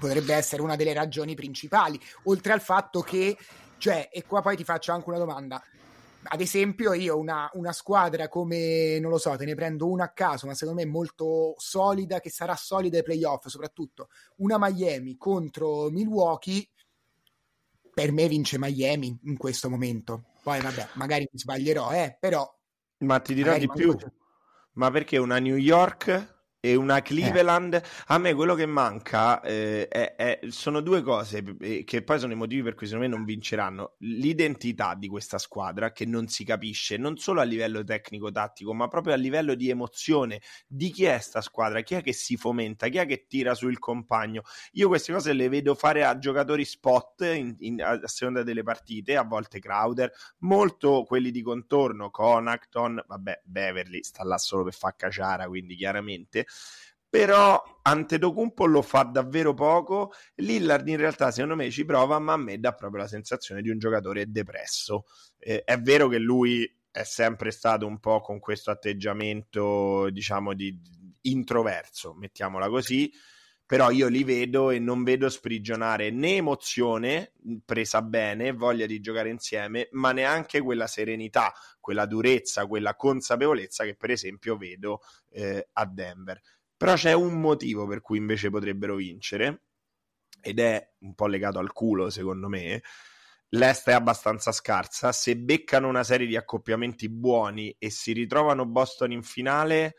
[0.00, 3.36] potrebbe essere una delle ragioni principali, oltre al fatto che,
[3.78, 5.62] cioè, e qua poi ti faccio anche una domanda,
[6.22, 10.12] ad esempio, io una, una, squadra come, non lo so, te ne prendo una a
[10.12, 15.88] caso, ma secondo me molto solida, che sarà solida ai playoff, soprattutto una Miami contro
[15.90, 16.68] Milwaukee,
[17.92, 20.24] per me vince Miami in questo momento.
[20.42, 22.48] Poi vabbè, magari mi sbaglierò, eh, però...
[22.98, 23.96] Ma ti dirò di più,
[24.74, 27.00] ma perché una New York e una.
[27.02, 27.74] Cleveland.
[27.74, 27.82] Eh.
[28.06, 32.32] A me quello che manca eh, è, è, sono due cose eh, che poi sono
[32.32, 33.94] i motivi per cui secondo me non vinceranno.
[33.98, 39.14] L'identità di questa squadra che non si capisce non solo a livello tecnico-tattico, ma proprio
[39.14, 42.98] a livello di emozione di chi è sta squadra, chi è che si fomenta, chi
[42.98, 44.42] è che tira sul compagno.
[44.72, 49.16] Io queste cose le vedo fare a giocatori spot in, in, a seconda delle partite,
[49.16, 54.96] a volte Crowder, molto quelli di contorno, Conacton, vabbè, Beverly sta là solo per far
[54.96, 56.46] caciara, quindi chiaramente
[57.08, 60.12] però Antetokounmpo lo fa davvero poco.
[60.36, 63.70] Lillard in realtà secondo me ci prova ma a me dà proprio la sensazione di
[63.70, 65.04] un giocatore depresso.
[65.38, 70.76] Eh, è vero che lui è sempre stato un po' con questo atteggiamento diciamo di,
[71.22, 73.12] introverso mettiamola così
[73.70, 79.28] però io li vedo e non vedo sprigionare né emozione presa bene, voglia di giocare
[79.28, 85.86] insieme, ma neanche quella serenità, quella durezza, quella consapevolezza che per esempio vedo eh, a
[85.86, 86.40] Denver.
[86.76, 89.62] Però c'è un motivo per cui invece potrebbero vincere,
[90.40, 92.82] ed è un po' legato al culo, secondo me.
[93.50, 95.12] L'est è abbastanza scarsa.
[95.12, 99.94] Se beccano una serie di accoppiamenti buoni e si ritrovano Boston in finale,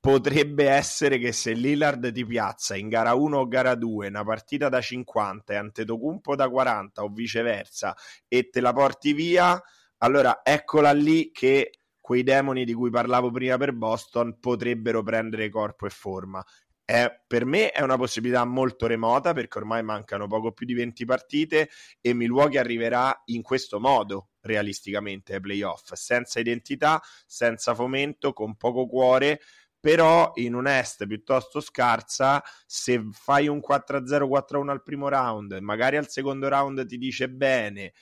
[0.00, 4.70] potrebbe essere che se Lillard ti piazza in gara 1 o gara 2 una partita
[4.70, 7.94] da 50 e Antetokounmpo da 40 o viceversa
[8.26, 9.62] e te la porti via,
[9.98, 15.86] allora eccola lì che quei demoni di cui parlavo prima per Boston potrebbero prendere corpo
[15.86, 16.44] e forma.
[16.82, 21.04] È, per me è una possibilità molto remota perché ormai mancano poco più di 20
[21.04, 21.68] partite
[22.00, 28.88] e Milwaukee arriverà in questo modo realisticamente ai playoff, senza identità, senza fomento, con poco
[28.88, 29.40] cuore,
[29.80, 35.96] però in un est piuttosto scarsa, se fai un 4-0, 4-1 al primo round, magari
[35.96, 37.92] al secondo round ti dice bene,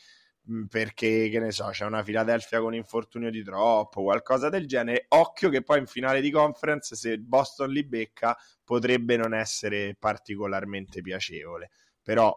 [0.51, 5.05] Mm, perché che ne so, c'è una Philadelphia con infortunio di troppo, qualcosa del genere.
[5.09, 11.03] Occhio che poi in finale di conference, se Boston li becca, potrebbe non essere particolarmente
[11.03, 11.71] piacevole.
[12.03, 12.35] Però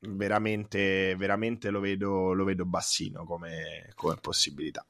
[0.00, 4.86] veramente, veramente lo vedo, lo vedo bassino come, come possibilità.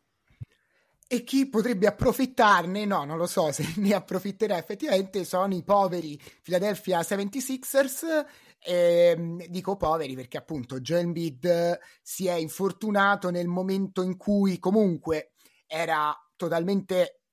[1.13, 2.87] E chi potrebbe approfittarne?
[2.87, 5.27] No, non lo so se ne approfitterà effettivamente.
[5.27, 8.25] Sono i poveri Philadelphia 76ers
[8.59, 15.33] e, dico poveri perché appunto Joel Embiid si è infortunato nel momento in cui comunque
[15.67, 17.25] era totalmente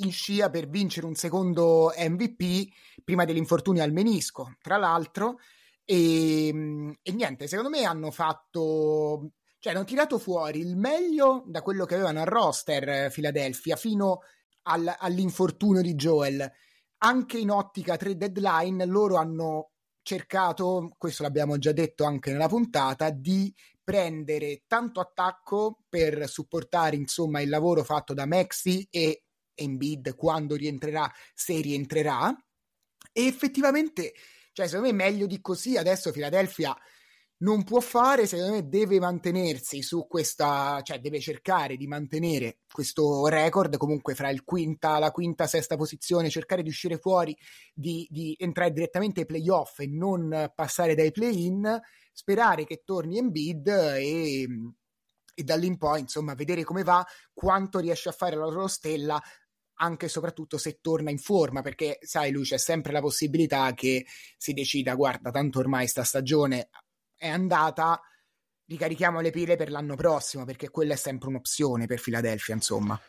[0.00, 2.70] in scia per vincere un secondo MVP
[3.02, 5.38] prima dell'infortunio al menisco, tra l'altro.
[5.86, 6.48] E,
[7.00, 9.30] e niente, secondo me hanno fatto
[9.66, 14.20] cioè hanno tirato fuori il meglio da quello che avevano al roster Philadelphia fino
[14.68, 16.48] al, all'infortunio di Joel.
[16.98, 23.10] Anche in ottica 3 deadline loro hanno cercato, questo l'abbiamo già detto anche nella puntata,
[23.10, 23.52] di
[23.82, 31.12] prendere tanto attacco per supportare insomma il lavoro fatto da Maxi e Embiid quando rientrerà,
[31.34, 32.32] se rientrerà.
[33.12, 34.12] E effettivamente,
[34.52, 36.72] cioè, secondo me meglio di così adesso Philadelphia
[37.38, 43.26] non può fare, secondo me deve mantenersi su questa, cioè deve cercare di mantenere questo
[43.26, 47.36] record comunque fra il quinta, la quinta, sesta posizione, cercare di uscire fuori,
[47.74, 51.78] di, di entrare direttamente ai playoff e non passare dai play-in,
[52.12, 54.48] sperare che torni in bid e,
[55.34, 58.66] e da lì in poi insomma vedere come va, quanto riesce a fare la loro
[58.66, 59.22] stella
[59.78, 64.06] anche e soprattutto se torna in forma, perché sai lui c'è sempre la possibilità che
[64.38, 66.70] si decida, guarda, tanto ormai sta stagione
[67.16, 68.00] è andata,
[68.66, 73.00] ricarichiamo le pile per l'anno prossimo, perché quella è sempre un'opzione per Philadelphia, insomma.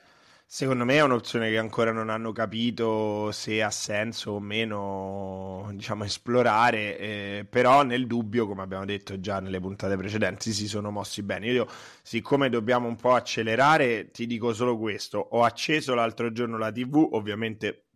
[0.49, 6.05] Secondo me è un'opzione che ancora non hanno capito se ha senso o meno, diciamo,
[6.05, 11.21] esplorare, eh, però nel dubbio, come abbiamo detto già nelle puntate precedenti, si sono mossi
[11.21, 11.47] bene.
[11.47, 11.67] Io,
[12.01, 15.19] siccome dobbiamo un po' accelerare, ti dico solo questo.
[15.19, 17.86] Ho acceso l'altro giorno la TV, ovviamente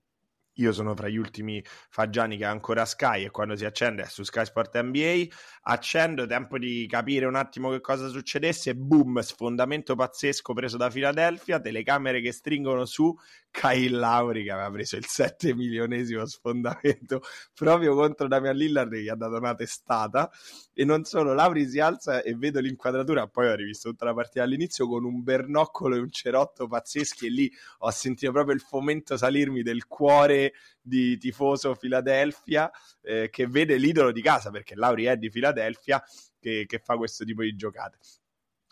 [0.61, 4.05] io sono fra gli ultimi fagiani che ha ancora Sky e quando si accende è
[4.07, 5.25] su Sky Sport NBA,
[5.63, 11.59] accendo, tempo di capire un attimo che cosa succedesse, boom, sfondamento pazzesco preso da Philadelphia,
[11.59, 13.15] telecamere che stringono su
[13.51, 17.21] Kyle Lauri che aveva preso il 7 milionesimo sfondamento
[17.53, 20.31] proprio contro Damian Lillard che gli ha dato una testata.
[20.73, 24.43] E non solo, Lauri si alza e vedo l'inquadratura, poi ho rivisto tutta la partita
[24.43, 27.27] all'inizio con un bernoccolo e un cerotto pazzeschi.
[27.27, 32.71] E lì ho sentito proprio il fomento salirmi del cuore di tifoso Philadelphia
[33.01, 36.03] eh, che vede l'idolo di casa perché Lauri è di Philadelphia
[36.39, 37.97] che, che fa questo tipo di giocate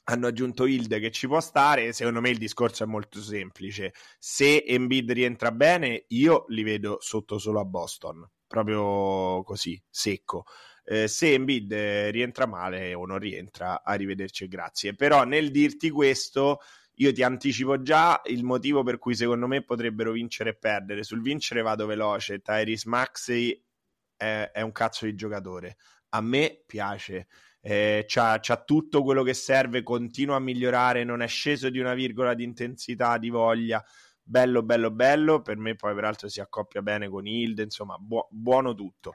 [0.09, 1.93] hanno aggiunto Hilde che ci può stare.
[1.93, 3.93] Secondo me il discorso è molto semplice.
[4.17, 10.45] Se Embiid rientra bene, io li vedo sotto solo a Boston, proprio così, secco.
[10.83, 11.71] Eh, se Embiid
[12.11, 14.95] rientra male o non rientra, arrivederci e grazie.
[14.95, 16.59] Però nel dirti questo,
[16.95, 21.03] io ti anticipo già il motivo per cui secondo me potrebbero vincere e perdere.
[21.03, 22.41] Sul vincere vado veloce.
[22.41, 23.63] Tyrese Maxey
[24.17, 25.77] è, è un cazzo di giocatore.
[26.09, 27.27] A me piace
[27.61, 31.93] eh, c'ha, c'ha, tutto quello che serve, continua a migliorare, non è sceso di una
[31.93, 33.83] virgola di intensità, di voglia.
[34.21, 35.41] Bello, bello, bello.
[35.41, 37.63] Per me, poi, peraltro, si accoppia bene con Hilde.
[37.63, 39.13] Insomma, buo- buono tutto.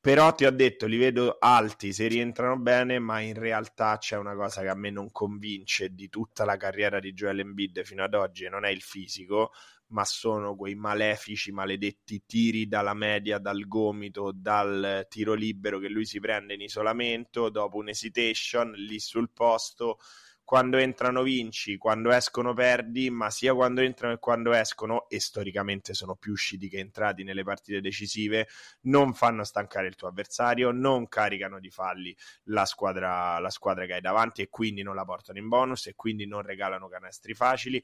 [0.00, 4.36] Però ti ho detto, li vedo alti se rientrano bene, ma in realtà c'è una
[4.36, 8.14] cosa che a me non convince di tutta la carriera di Joel Embiid fino ad
[8.14, 9.50] oggi e non è il fisico,
[9.88, 16.04] ma sono quei malefici, maledetti tiri dalla media, dal gomito, dal tiro libero che lui
[16.04, 19.98] si prende in isolamento dopo un hesitation lì sul posto.
[20.46, 25.92] Quando entrano vinci, quando escono perdi, ma sia quando entrano che quando escono, e storicamente
[25.92, 28.46] sono più usciti che entrati nelle partite decisive,
[28.82, 33.94] non fanno stancare il tuo avversario, non caricano di falli la squadra, la squadra che
[33.94, 37.82] hai davanti e quindi non la portano in bonus e quindi non regalano canestri facili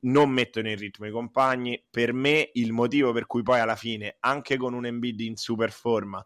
[0.00, 1.84] non mettono in ritmo i compagni.
[1.90, 5.70] Per me il motivo per cui poi alla fine, anche con un Embiid in super
[5.72, 6.22] forma,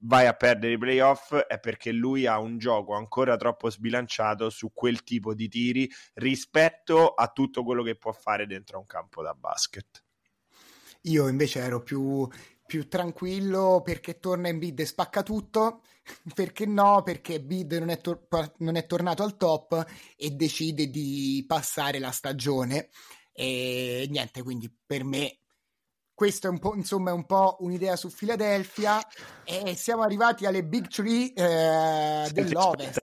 [0.00, 4.72] vai a perdere i playoff è perché lui ha un gioco ancora troppo sbilanciato su
[4.74, 9.34] quel tipo di tiri rispetto a tutto quello che può fare dentro un campo da
[9.34, 10.04] basket.
[11.02, 12.28] Io invece ero più,
[12.66, 15.82] più tranquillo perché torna in e spacca tutto.
[16.34, 17.02] Perché no?
[17.02, 18.26] Perché Bid non è, tor-
[18.58, 19.84] non è tornato al top
[20.16, 22.88] e decide di passare la stagione.
[23.32, 25.38] E niente, quindi per me
[26.18, 29.00] questo è un po', insomma, un po' un'idea su Philadelphia
[29.44, 33.00] e siamo arrivati alle big three eh, dell'Ovest.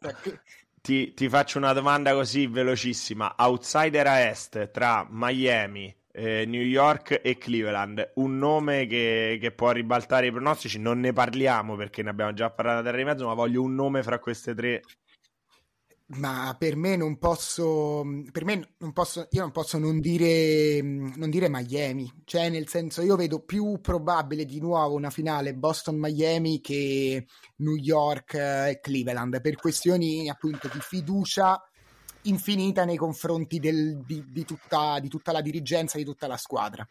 [0.81, 3.35] Ti, ti, faccio una domanda così velocissima.
[3.37, 8.13] Outsider a est tra Miami, eh, New York e Cleveland.
[8.15, 10.79] Un nome che, che, può ribaltare i pronostici.
[10.79, 13.75] Non ne parliamo perché ne abbiamo già parlato a terra di mezzo, ma voglio un
[13.75, 14.81] nome fra queste tre.
[16.07, 21.31] Ma per me non posso, per me non posso, io non posso non dire, non
[21.31, 27.25] dire Miami, cioè nel senso io vedo più probabile di nuovo una finale Boston-Miami che
[27.57, 31.59] New York e eh, Cleveland per questioni appunto di fiducia
[32.25, 36.87] infinita nei confronti del, di, di, tutta, di tutta la dirigenza, di tutta la squadra.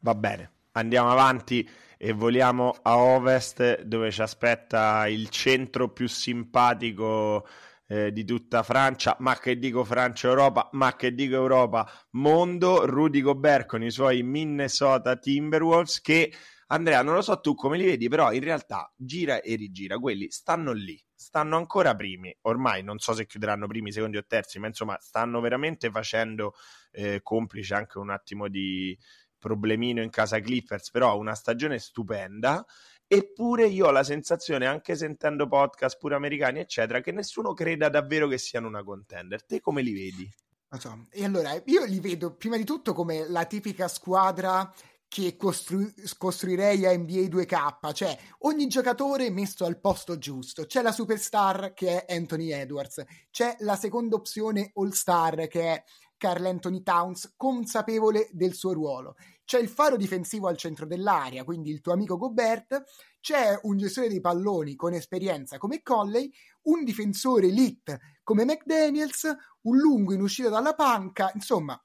[0.00, 7.46] Va bene, andiamo avanti e voliamo a ovest dove ci aspetta il centro più simpatico
[7.88, 11.90] eh, di tutta Francia, ma che dico Francia Europa, ma che dico Europa?
[12.10, 16.32] Mondo, Rudy Gobert con i suoi Minnesota Timberwolves che
[16.68, 20.30] Andrea non lo so tu come li vedi, però in realtà gira e rigira, quelli
[20.30, 22.34] stanno lì stanno ancora primi.
[22.42, 26.54] Ormai non so se chiuderanno primi, secondi o terzi, ma insomma stanno veramente facendo
[26.92, 28.96] eh, complice anche un attimo di
[29.36, 32.64] problemino in casa Clippers, però una stagione stupenda.
[33.06, 38.28] Eppure io ho la sensazione, anche sentendo podcast pure americani, eccetera, che nessuno creda davvero
[38.28, 39.44] che siano una contender.
[39.44, 40.32] Te come li vedi?
[40.78, 41.06] So.
[41.10, 44.70] E allora io li vedo prima di tutto come la tipica squadra
[45.08, 50.66] che costru- costruirei a NBA 2K, cioè ogni giocatore messo al posto giusto.
[50.66, 55.84] C'è la superstar che è Anthony Edwards, c'è la seconda opzione all-star che è
[56.18, 59.14] Carl Anthony Towns, consapevole del suo ruolo.
[59.44, 62.82] C'è il faro difensivo al centro dell'area, quindi il tuo amico Gobert,
[63.20, 66.30] c'è un gestore dei palloni con esperienza come Colley,
[66.64, 71.82] un difensore elite come McDaniels, un lungo in uscita dalla panca, insomma,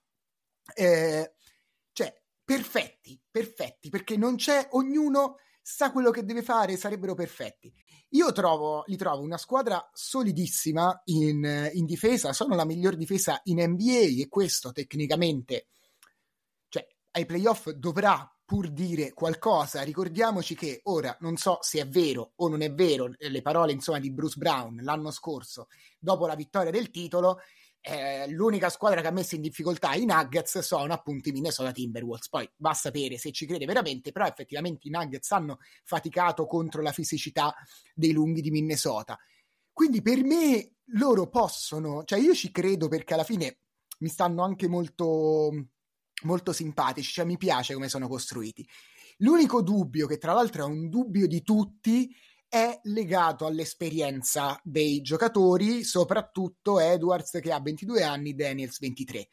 [0.75, 1.32] eh,
[2.43, 7.73] perfetti, perfetti, perché non c'è ognuno sa quello che deve fare, sarebbero perfetti.
[8.09, 13.61] Io trovo, li trovo una squadra solidissima in, in, difesa, sono la miglior difesa in
[13.61, 15.67] NBA e questo tecnicamente,
[16.67, 19.81] cioè ai playoff dovrà pur dire qualcosa.
[19.81, 23.99] Ricordiamoci che ora non so se è vero o non è vero le parole insomma
[23.99, 25.67] di Bruce Brown l'anno scorso
[25.97, 27.39] dopo la vittoria del titolo
[27.85, 32.29] eh, l'unica squadra che ha messo in difficoltà i Nuggets sono appunto i Minnesota Timberwolves.
[32.29, 36.81] Poi va a sapere se ci crede veramente, però effettivamente i Nuggets hanno faticato contro
[36.81, 37.53] la fisicità
[37.93, 39.19] dei lunghi di Minnesota.
[39.73, 43.57] Quindi per me loro possono, cioè io ci credo perché alla fine
[43.99, 45.51] mi stanno anche molto,
[46.23, 48.65] molto simpatici, cioè mi piace come sono costruiti.
[49.17, 52.15] L'unico dubbio, che tra l'altro è un dubbio di tutti,
[52.53, 59.27] è legato all'esperienza dei giocatori, soprattutto Edwards che ha 22 anni, Daniels 23.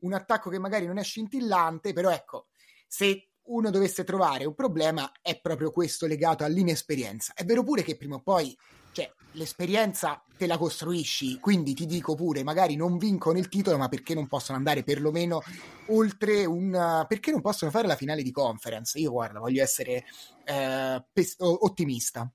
[0.00, 2.48] Un attacco che magari non è scintillante, però ecco,
[2.86, 7.32] se uno dovesse trovare un problema è proprio questo legato all'inesperienza.
[7.34, 8.54] È vero pure che prima o poi,
[8.92, 13.88] cioè, l'esperienza te la costruisci, quindi ti dico pure, magari non vincono il titolo, ma
[13.88, 15.40] perché non possono andare perlomeno
[15.86, 17.06] oltre un...
[17.08, 18.98] perché non possono fare la finale di conference?
[18.98, 20.04] Io guarda, voglio essere
[20.44, 22.30] eh, pes- ottimista.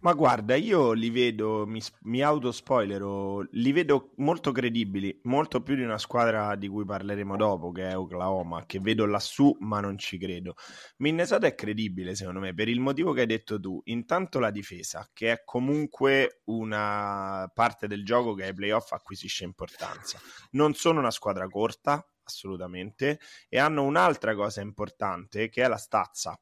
[0.00, 5.82] Ma guarda, io li vedo, mi, mi autospoilero, li vedo molto credibili, molto più di
[5.82, 10.16] una squadra di cui parleremo dopo, che è Oklahoma, che vedo lassù ma non ci
[10.16, 10.54] credo.
[10.98, 13.80] Minnesota è credibile secondo me, per il motivo che hai detto tu.
[13.86, 20.20] Intanto la difesa, che è comunque una parte del gioco che ai playoff acquisisce importanza.
[20.52, 23.18] Non sono una squadra corta, assolutamente,
[23.48, 26.40] e hanno un'altra cosa importante, che è la stazza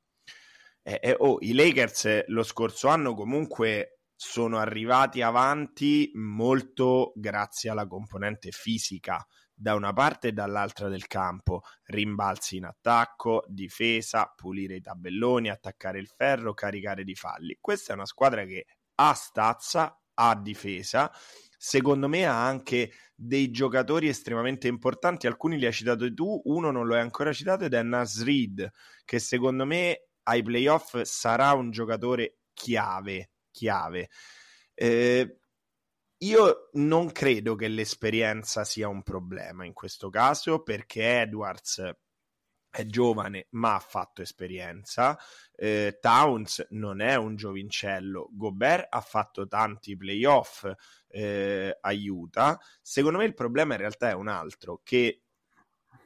[0.89, 7.89] eh, eh, oh, I Lakers lo scorso anno comunque sono arrivati avanti molto grazie alla
[7.89, 14.81] componente fisica da una parte e dall'altra del campo, rimbalzi in attacco, difesa, pulire i
[14.81, 17.59] tabelloni, attaccare il ferro, caricare di falli.
[17.61, 18.67] Questa è una squadra che
[18.97, 21.11] ha stazza, ha difesa,
[21.59, 26.87] secondo me ha anche dei giocatori estremamente importanti, alcuni li hai citato tu, uno non
[26.87, 28.71] lo hai ancora citato ed è Nasrid,
[29.05, 34.11] che secondo me ai playoff sarà un giocatore chiave, chiave.
[34.75, 35.39] Eh,
[36.19, 41.83] io non credo che l'esperienza sia un problema in questo caso perché Edwards
[42.71, 45.19] è giovane ma ha fatto esperienza.
[45.55, 48.29] Eh, Towns non è un giovincello.
[48.33, 50.71] Gobert ha fatto tanti playoff,
[51.09, 52.59] eh, aiuta.
[52.83, 54.81] Secondo me il problema in realtà è un altro.
[54.83, 55.23] Che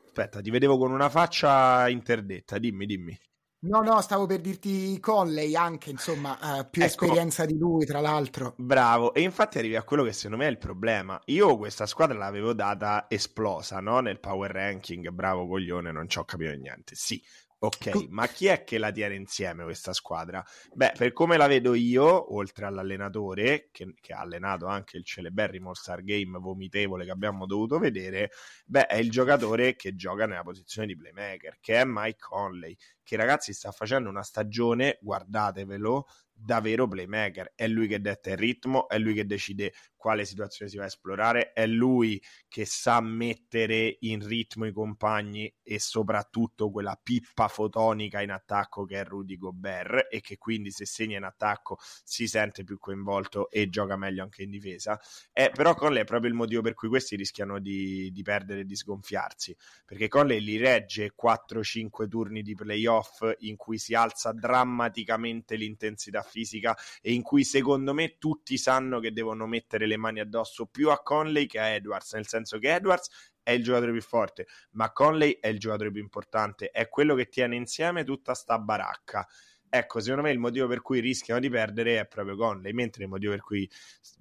[0.05, 2.59] aspetta, ti vedevo con una faccia interdetta.
[2.59, 3.19] Dimmi, dimmi.
[3.63, 8.01] No, no, stavo per dirti Conley anche, insomma, uh, più ecco, esperienza di lui, tra
[8.01, 8.55] l'altro.
[8.57, 11.21] Bravo, e infatti arrivi a quello che secondo me è il problema.
[11.27, 14.01] Io questa squadra l'avevo data esplosa, no?
[14.01, 16.95] Nel power ranking, bravo coglione, non ci ho capito niente.
[16.95, 17.23] Sì,
[17.63, 20.43] Ok, ma chi è che la tiene insieme questa squadra?
[20.73, 25.75] Beh, per come la vedo io, oltre all'allenatore, che, che ha allenato anche il celeberrimo
[25.75, 28.31] Star Game vomitevole che abbiamo dovuto vedere,
[28.65, 33.17] beh, è il giocatore che gioca nella posizione di playmaker, che è Mike Conley, che
[33.17, 36.07] ragazzi sta facendo una stagione, guardatevelo,
[36.43, 37.53] davvero playmaker.
[37.55, 40.87] È lui che detta il ritmo, è lui che decide quale situazione si va a
[40.87, 48.23] esplorare, è lui che sa mettere in ritmo i compagni e soprattutto quella pippa fotonica
[48.23, 52.65] in attacco che è Rudy Gobert e che quindi se segna in attacco si sente
[52.65, 54.99] più coinvolto e gioca meglio anche in difesa.
[55.35, 58.65] Eh, però Conley è proprio il motivo per cui questi rischiano di, di perdere e
[58.65, 65.57] di sgonfiarsi, perché Conley li regge 4-5 turni di playoff in cui si alza drammaticamente
[65.57, 70.67] l'intensità fisica e in cui secondo me tutti sanno che devono mettere le mani addosso
[70.67, 73.11] più a Conley che a Edwards, nel senso che Edwards
[73.43, 77.29] è il giocatore più forte, ma Conley è il giocatore più importante, è quello che
[77.29, 79.27] tiene insieme tutta sta baracca.
[79.73, 83.09] Ecco, secondo me il motivo per cui rischiano di perdere è proprio Conley, mentre il
[83.09, 83.71] motivo per cui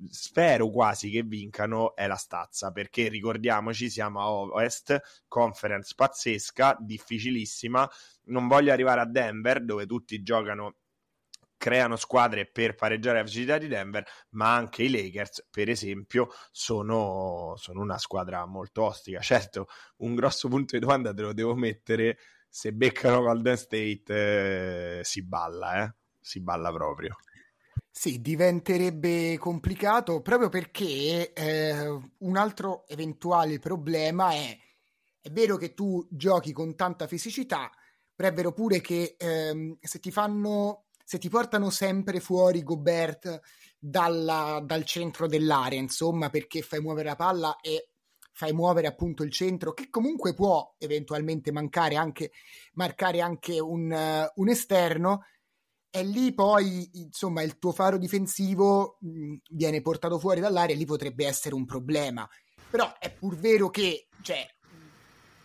[0.07, 7.89] spero quasi che vincano è la stazza, perché ricordiamoci siamo a Ovest, conference pazzesca, difficilissima,
[8.25, 10.75] non voglio arrivare a Denver dove tutti giocano
[11.59, 17.53] creano squadre per pareggiare la facilità di Denver, ma anche i Lakers, per esempio, sono,
[17.57, 19.19] sono una squadra molto ostica.
[19.19, 25.03] Certo, un grosso punto di domanda te lo devo mettere, se beccano Golden State eh,
[25.03, 25.93] si balla, eh?
[26.19, 27.17] si balla proprio.
[27.91, 34.57] Sì, diventerebbe complicato proprio perché eh, un altro eventuale problema è,
[35.19, 37.69] è vero che tu giochi con tanta fisicità,
[38.15, 43.39] però è vero pure che ehm, se ti fanno se ti portano sempre fuori Gobert
[43.79, 47.93] dalla, dal centro dell'area, insomma, perché fai muovere la palla e
[48.31, 52.29] fai muovere appunto il centro, che comunque può eventualmente mancare anche,
[52.73, 55.23] marcare anche un, uh, un esterno,
[55.89, 61.25] e lì poi insomma il tuo faro difensivo mh, viene portato fuori dall'area lì potrebbe
[61.25, 62.29] essere un problema.
[62.69, 64.47] Però è pur vero che, cioè,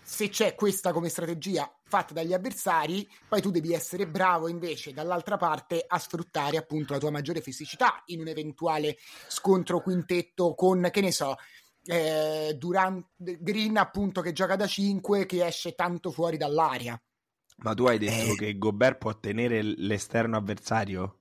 [0.03, 5.37] se c'è questa come strategia fatta dagli avversari, poi tu devi essere bravo invece dall'altra
[5.37, 8.97] parte a sfruttare appunto la tua maggiore fisicità in un eventuale
[9.29, 11.37] scontro quintetto con, che ne so,
[11.85, 17.01] eh, Durant, Green appunto che gioca da 5 che esce tanto fuori dall'aria.
[17.59, 18.37] Ma tu hai detto eh.
[18.37, 21.21] che Gobert può tenere l'esterno avversario?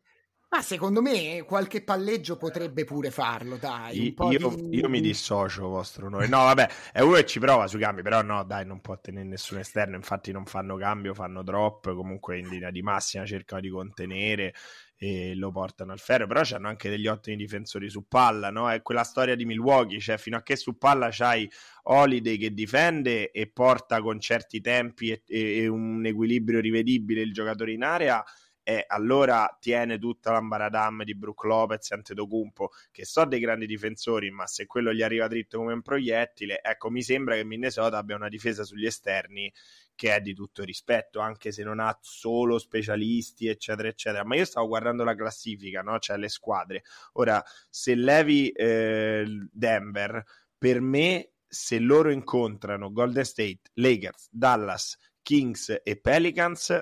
[0.53, 4.13] Ma secondo me qualche palleggio potrebbe pure farlo, dai.
[4.15, 4.77] Io, di...
[4.77, 6.27] io, mi dissocio vostro onore.
[6.27, 9.25] No, vabbè, è uno che ci prova sui cambi, però no, dai, non può tenere
[9.25, 9.95] nessun esterno.
[9.95, 14.53] Infatti non fanno cambio, fanno drop, comunque in linea di massima cercano di contenere
[14.95, 16.27] e lo portano al ferro.
[16.27, 18.69] Però hanno anche degli ottimi difensori su palla, no?
[18.69, 21.49] È quella storia di Milwaukee, cioè fino a che su palla c'hai
[21.85, 27.33] Holiday che difende e porta con certi tempi e, e, e un equilibrio rivedibile il
[27.33, 28.23] giocatore in area
[28.63, 34.31] e allora tiene tutta l'ambaradam di Brook Lopez e Antetokounmpo, che so dei grandi difensori,
[34.31, 38.15] ma se quello gli arriva dritto come un proiettile, ecco, mi sembra che Minnesota abbia
[38.15, 39.51] una difesa sugli esterni
[39.95, 44.23] che è di tutto rispetto, anche se non ha solo specialisti, eccetera, eccetera.
[44.25, 45.99] Ma io stavo guardando la classifica, no?
[45.99, 46.83] Cioè le squadre.
[47.13, 50.23] Ora, se levi eh, Denver,
[50.57, 56.75] per me, se loro incontrano Golden State, Lakers, Dallas, Kings e Pelicans,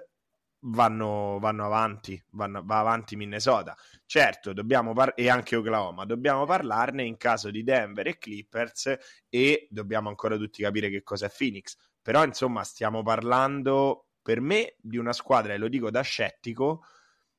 [0.62, 3.76] vanno, vanno avanti, vanno, va avanti Minnesota.
[4.06, 8.98] Certo, dobbiamo par- e anche Oklahoma, dobbiamo parlarne in caso di Denver e Clippers
[9.30, 14.76] e dobbiamo ancora tutti capire che cosa è Phoenix però insomma stiamo parlando per me
[14.80, 16.84] di una squadra, e lo dico da scettico,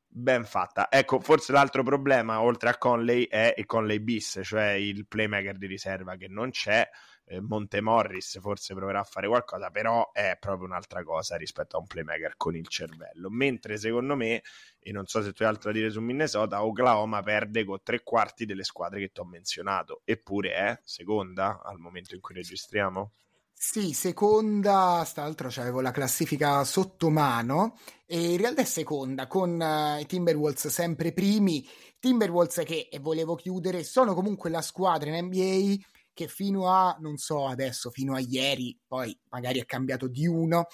[0.06, 0.90] ben fatta.
[0.90, 5.66] Ecco, forse l'altro problema, oltre a Conley, è il Conley bis, cioè il playmaker di
[5.66, 6.88] riserva che non c'è.
[7.33, 11.80] Eh, Monte Morris forse proverà a fare qualcosa, però è proprio un'altra cosa rispetto a
[11.80, 13.30] un playmaker con il cervello.
[13.30, 14.43] Mentre secondo me,
[14.78, 18.03] e non so se tu hai altro da dire su Minnesota, Oklahoma perde con tre
[18.03, 23.12] quarti delle squadre che ti ho menzionato, eppure è seconda al momento in cui registriamo.
[23.55, 30.01] Sì, seconda, st'altro c'avevo la classifica sotto mano e in realtà è seconda con uh,
[30.01, 31.66] i Timberwolves sempre primi.
[31.99, 35.76] Timberwolves che, e volevo chiudere, sono comunque la squadra in NBA
[36.14, 40.66] che fino a, non so adesso, fino a ieri, poi magari è cambiato di uno,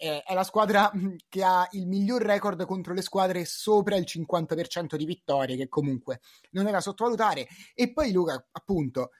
[0.00, 4.96] è la squadra mm, che ha il miglior record contro le squadre sopra il 50%
[4.96, 6.20] di vittorie, che comunque
[6.52, 7.46] non è da sottovalutare.
[7.74, 9.10] E poi Luca, appunto,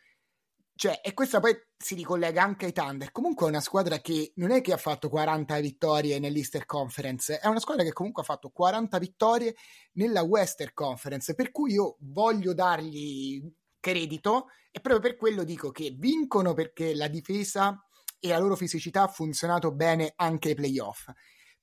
[0.75, 3.13] cioè, e questa poi si ricollega anche ai Thunder.
[3.13, 7.47] Comunque è una squadra che non è che ha fatto 40 vittorie nell'Easter Conference, è
[7.49, 9.55] una squadra che comunque ha fatto 40 vittorie
[9.93, 13.47] nella Western Conference, per cui io voglio dargli
[13.81, 17.85] credito e proprio per quello dico che vincono perché la difesa
[18.19, 21.09] e la loro fisicità ha funzionato bene anche ai playoff.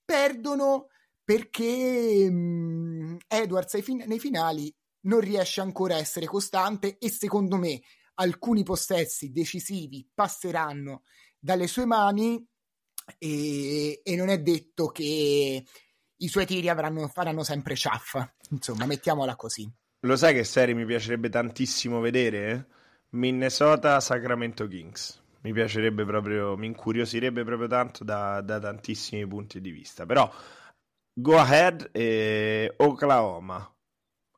[0.03, 0.88] Perdono
[1.24, 7.82] perché mh, Edwards nei finali non riesce ancora a essere costante e secondo me
[8.15, 11.03] alcuni possessi decisivi passeranno
[11.39, 12.45] dalle sue mani
[13.18, 15.63] e, e non è detto che
[16.20, 18.36] i suoi tiri avranno, faranno sempre ciaffa.
[18.49, 19.72] Insomma, mettiamola così.
[20.08, 22.68] Lo sai che serie mi piacerebbe tantissimo vedere?
[23.10, 25.22] Minnesota Sacramento Kings.
[25.41, 30.05] Mi piacerebbe proprio, mi incuriosirebbe proprio tanto da, da tantissimi punti di vista.
[30.05, 30.32] Però
[31.12, 33.70] go ahead e Oklahoma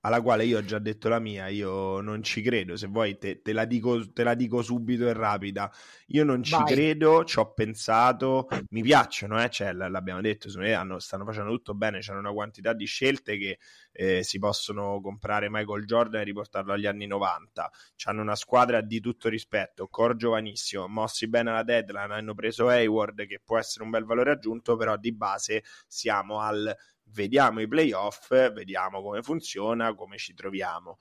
[0.02, 3.42] alla quale io ho già detto la mia, io non ci credo, se vuoi te,
[3.42, 5.72] te, la, dico, te la, dico, subito e rapida,
[6.08, 6.66] io non ci Vai.
[6.66, 9.50] credo, ci ho pensato, mi piacciono, eh?
[9.50, 13.60] cioè, l'abbiamo detto, hanno, stanno facendo tutto bene, c'è una quantità di scelte che
[13.92, 17.70] eh, si possono comprare Michael Jordan e riportarlo agli anni 90,
[18.06, 23.26] hanno una squadra di tutto rispetto, core giovanissimo, mossi bene alla deadline, hanno preso Hayward
[23.28, 26.74] che può essere un bel valore aggiunto, però di base siamo al
[27.12, 30.98] vediamo i playoff, vediamo come funziona, come ci troviamo.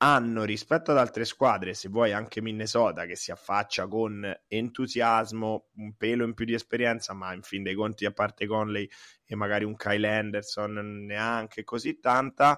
[0.00, 5.96] Hanno rispetto ad altre squadre, se vuoi anche Minnesota, che si affaccia con entusiasmo, un
[5.96, 8.88] pelo in più di esperienza, ma in fin dei conti, a parte Conley
[9.24, 12.56] e magari un Kyle Anderson, neanche così tanta,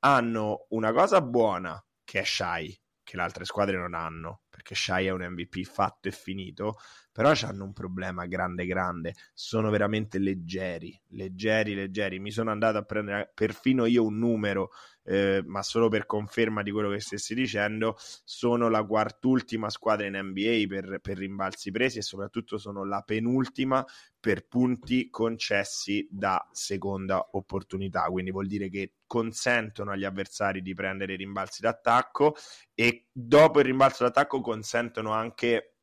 [0.00, 5.06] hanno una cosa buona che è Shai, che le altre squadre non hanno, perché Shai
[5.06, 6.78] è un MVP fatto e finito,
[7.18, 12.20] però hanno un problema grande grande, sono veramente leggeri, leggeri, leggeri.
[12.20, 14.70] Mi sono andato a prendere perfino io un numero,
[15.02, 20.16] eh, ma solo per conferma di quello che stessi dicendo, sono la quartultima squadra in
[20.16, 23.84] NBA per, per rimbalzi presi e soprattutto sono la penultima
[24.20, 31.16] per punti concessi da seconda opportunità, quindi vuol dire che consentono agli avversari di prendere
[31.16, 32.36] rimbalzi d'attacco
[32.74, 35.77] e dopo il rimbalzo d'attacco consentono anche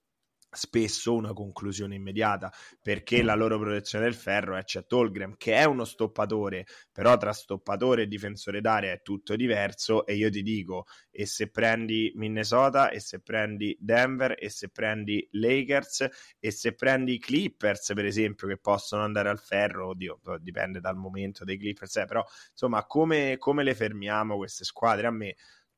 [0.56, 2.52] spesso una conclusione immediata
[2.82, 7.34] perché la loro protezione del ferro è Chet Holgram che è uno stoppatore però tra
[7.34, 12.90] stoppatore e difensore d'area è tutto diverso e io ti dico e se prendi Minnesota
[12.90, 16.08] e se prendi Denver e se prendi Lakers
[16.40, 21.44] e se prendi Clippers per esempio che possono andare al ferro oddio dipende dal momento
[21.44, 25.08] dei Clippers eh, però insomma come, come le fermiamo queste squadre?
[25.08, 25.36] A me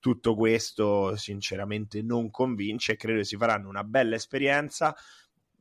[0.08, 4.96] tutto questo sinceramente non convince e credo si faranno una bella esperienza.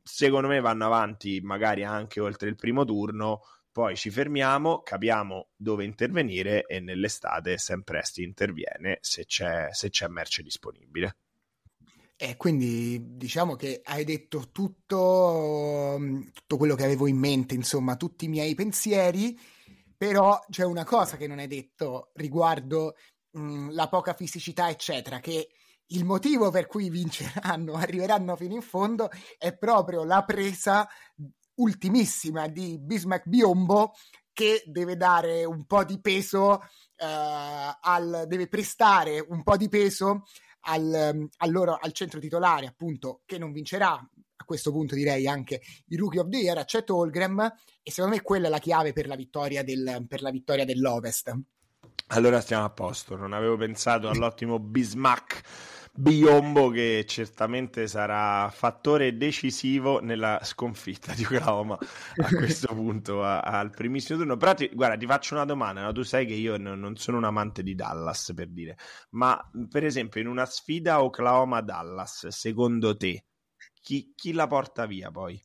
[0.01, 3.41] Secondo me vanno avanti magari anche oltre il primo turno,
[3.73, 10.07] poi ci fermiamo, capiamo dove intervenire e nell'estate sempre Presti interviene se c'è, se c'è
[10.07, 11.17] merce disponibile.
[12.15, 15.99] E quindi diciamo che hai detto tutto,
[16.31, 19.37] tutto quello che avevo in mente, insomma, tutti i miei pensieri,
[19.97, 22.95] però c'è una cosa che non hai detto riguardo
[23.37, 25.49] mh, la poca fisicità, eccetera, che
[25.87, 30.87] il motivo per cui vinceranno, arriveranno fino in fondo, è proprio la presa
[31.55, 33.93] ultimissima di Bismack Biombo
[34.31, 36.61] che deve dare un po' di peso
[36.95, 37.05] eh,
[37.79, 40.25] al, deve prestare un po' di peso
[40.61, 43.93] al, al, loro, al centro titolare, appunto, che non vincerà
[44.39, 48.21] a questo punto direi anche il Rookie of the Year, accetto Holgram e secondo me
[48.21, 51.35] quella è la chiave per la vittoria, del, per la vittoria dell'Ovest.
[52.07, 55.43] Allora stiamo a posto, non avevo pensato all'ottimo Bismack
[55.99, 61.75] Biombo che certamente sarà fattore decisivo nella sconfitta di Oklahoma
[62.17, 64.37] a questo punto a, al primissimo turno.
[64.37, 65.91] Però ti, guarda, ti faccio una domanda, no?
[65.93, 68.77] tu sai che io non, non, sono un amante di Dallas per dire,
[69.11, 73.25] ma per esempio in una sfida Oklahoma-Dallas, secondo te
[73.81, 75.43] chi, chi la porta via poi?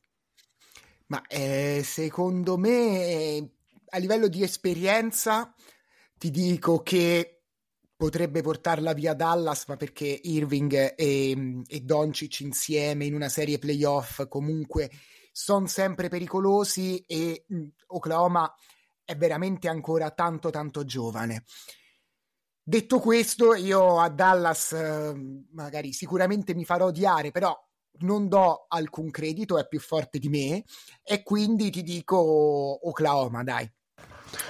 [1.06, 3.52] Ma eh, secondo me
[3.88, 5.54] a livello di esperienza
[6.22, 7.42] ti dico che
[7.96, 14.28] potrebbe portarla via Dallas, ma perché Irving e, e Doncic insieme in una serie playoff
[14.28, 14.88] comunque
[15.32, 18.54] sono sempre pericolosi e mh, Oklahoma
[19.04, 21.42] è veramente ancora tanto tanto giovane.
[22.62, 25.12] Detto questo, io a Dallas eh,
[25.50, 27.52] magari sicuramente mi farò odiare, però
[28.02, 30.62] non do alcun credito, è più forte di me
[31.02, 32.16] e quindi ti dico
[32.86, 33.68] Oklahoma, dai.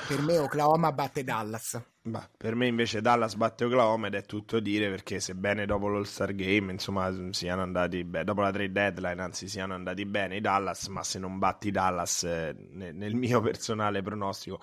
[0.07, 1.80] Per me Oklahoma batte Dallas.
[2.05, 6.35] Bah, per me invece Dallas batte Oklahoma ed è tutto dire perché sebbene dopo l'All-Star
[6.35, 10.89] Game insomma siano andati bene, dopo la trade deadline anzi siano andati bene i Dallas,
[10.89, 14.61] ma se non batti Dallas eh, nel mio personale pronostico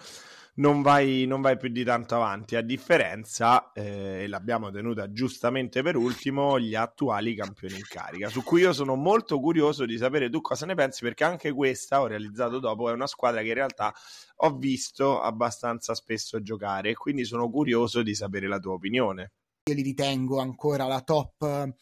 [0.55, 5.81] non vai, non vai, più di tanto avanti, a differenza, eh, e l'abbiamo tenuta giustamente
[5.81, 10.29] per ultimo, gli attuali campioni in carica, su cui io sono molto curioso di sapere
[10.29, 13.53] tu cosa ne pensi, perché anche questa, ho realizzato dopo, è una squadra che in
[13.53, 13.93] realtà
[14.37, 19.31] ho visto abbastanza spesso giocare, quindi sono curioso di sapere la tua opinione.
[19.69, 21.73] Io li ritengo ancora la top,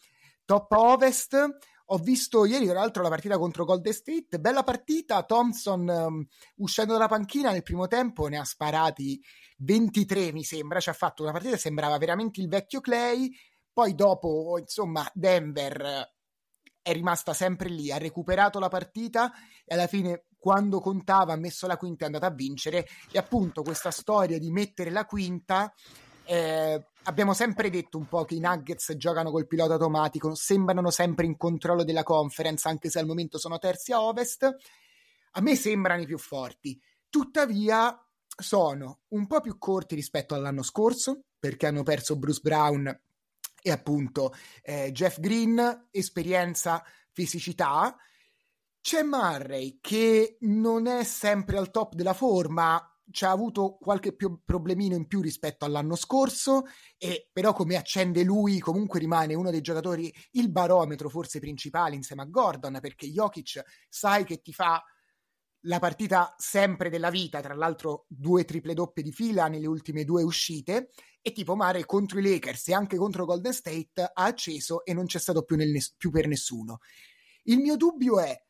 [0.44, 1.58] top ovest,
[1.90, 4.38] ho visto ieri, tra l'altro, la partita contro Golden State.
[4.38, 5.22] Bella partita.
[5.22, 6.26] Thompson, um,
[6.56, 9.20] uscendo dalla panchina nel primo tempo, ne ha sparati
[9.58, 10.80] 23, mi sembra.
[10.80, 13.30] Ci ha fatto una partita sembrava veramente il vecchio Clay.
[13.72, 16.16] Poi, dopo, insomma, Denver
[16.82, 19.30] è rimasta sempre lì, ha recuperato la partita
[19.64, 22.86] e alla fine, quando contava, ha messo la quinta e è andata a vincere.
[23.10, 25.72] E appunto, questa storia di mettere la quinta
[26.30, 31.24] eh, abbiamo sempre detto un po' che i Nuggets giocano col pilota automatico, sembrano sempre
[31.24, 34.56] in controllo della conference, anche se al momento sono terzi a ovest.
[35.32, 36.78] A me sembrano i più forti.
[37.08, 37.98] Tuttavia,
[38.36, 43.00] sono un po' più corti rispetto all'anno scorso, perché hanno perso Bruce Brown
[43.62, 47.96] e appunto eh, Jeff Green, esperienza, fisicità.
[48.82, 54.40] C'è Murray che non è sempre al top della forma, ci ha avuto qualche più
[54.44, 56.64] problemino in più rispetto all'anno scorso,
[56.96, 62.22] e però come accende lui comunque rimane uno dei giocatori, il barometro forse principale insieme
[62.22, 64.82] a Gordon, perché Jokic sai che ti fa
[65.62, 70.22] la partita sempre della vita, tra l'altro due triple doppie di fila nelle ultime due
[70.22, 70.90] uscite,
[71.20, 75.06] e tipo Mare contro i Lakers e anche contro Golden State ha acceso e non
[75.06, 76.78] c'è stato più, nel, più per nessuno.
[77.44, 78.40] Il mio dubbio è,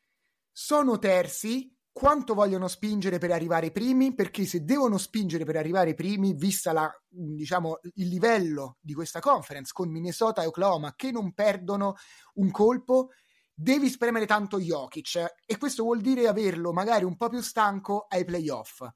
[0.53, 6.32] sono terzi, quanto vogliono spingere per arrivare primi, perché se devono spingere per arrivare primi,
[6.32, 11.96] vista la, diciamo, il livello di questa conference con Minnesota e Oklahoma che non perdono
[12.34, 13.09] un colpo,
[13.53, 18.24] devi spremere tanto Jokic e questo vuol dire averlo magari un po' più stanco ai
[18.24, 18.86] playoff.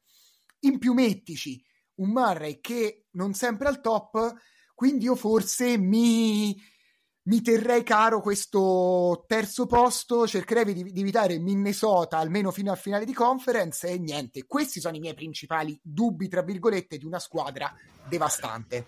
[0.61, 1.61] In più mettici
[1.96, 4.32] un Murray che non sempre al top,
[4.74, 6.57] quindi io forse mi
[7.25, 13.05] mi terrei caro questo terzo posto, cercherei di, di, evitare Minnesota almeno fino al finale
[13.05, 17.73] di conference e niente, questi sono i miei principali dubbi, tra virgolette, di una squadra
[18.09, 18.87] devastante.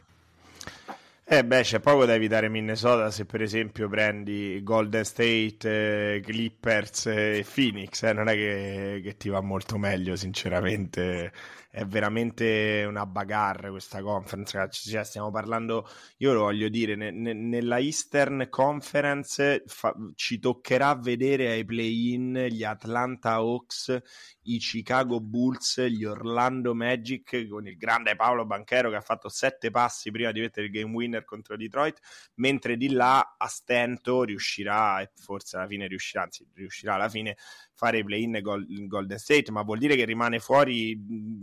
[1.27, 7.07] Eh beh, c'è poco da evitare Minnesota se per esempio prendi Golden State, eh, Clippers
[7.07, 11.33] e Phoenix, eh, non è che, che, ti va molto meglio sinceramente
[11.75, 14.69] è veramente una bagarre questa conference.
[14.71, 20.95] Cioè, stiamo parlando, io lo voglio dire, ne, ne, nella Eastern Conference fa, ci toccherà
[20.95, 24.01] vedere ai play-in gli Atlanta Hawks,
[24.43, 29.73] i Chicago Bulls, gli Orlando Magic con il grande Paolo Banchero che ha fatto sette
[29.73, 31.99] passi prima di mettere il game winner contro Detroit,
[32.35, 37.37] mentre di là a stento riuscirà, e forse alla fine riuscirà, anzi riuscirà alla fine
[37.75, 40.97] fare i play-in in Golden State, ma vuol dire che rimane fuori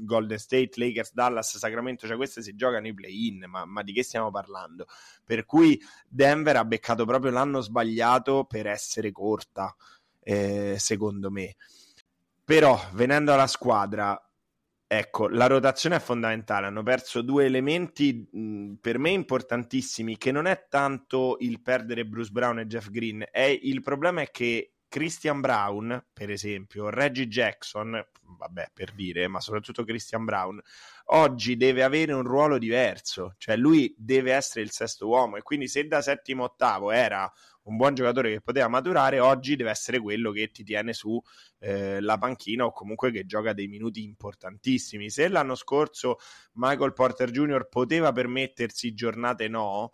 [0.04, 4.04] Golden State, Lakers, Dallas, Sacramento, cioè queste si giocano i play-in, ma, ma di che
[4.04, 4.88] stiamo parlando?
[5.26, 9.76] Per cui Denver ha beccato proprio l'anno sbagliato per essere corta,
[10.22, 11.56] eh, secondo me.
[12.44, 14.20] Però, venendo alla squadra,
[14.94, 16.68] Ecco, la rotazione è fondamentale.
[16.68, 22.30] Hanno perso due elementi mh, per me importantissimi, che non è tanto il perdere Bruce
[22.30, 28.06] Brown e Jeff Green, è, il problema è che Christian Brown, per esempio, Reggie Jackson,
[28.38, 30.62] vabbè, per dire, ma soprattutto Christian Brown,
[31.14, 35.70] oggi deve avere un ruolo diverso, cioè lui deve essere il sesto uomo e quindi
[35.70, 37.32] se da settimo ottavo era
[37.64, 41.18] un buon giocatore che poteva maturare, oggi deve essere quello che ti tiene su
[41.60, 45.10] eh, la panchina o comunque che gioca dei minuti importantissimi.
[45.10, 46.18] Se l'anno scorso
[46.56, 47.70] Michael Porter Jr.
[47.70, 49.92] poteva permettersi giornate no,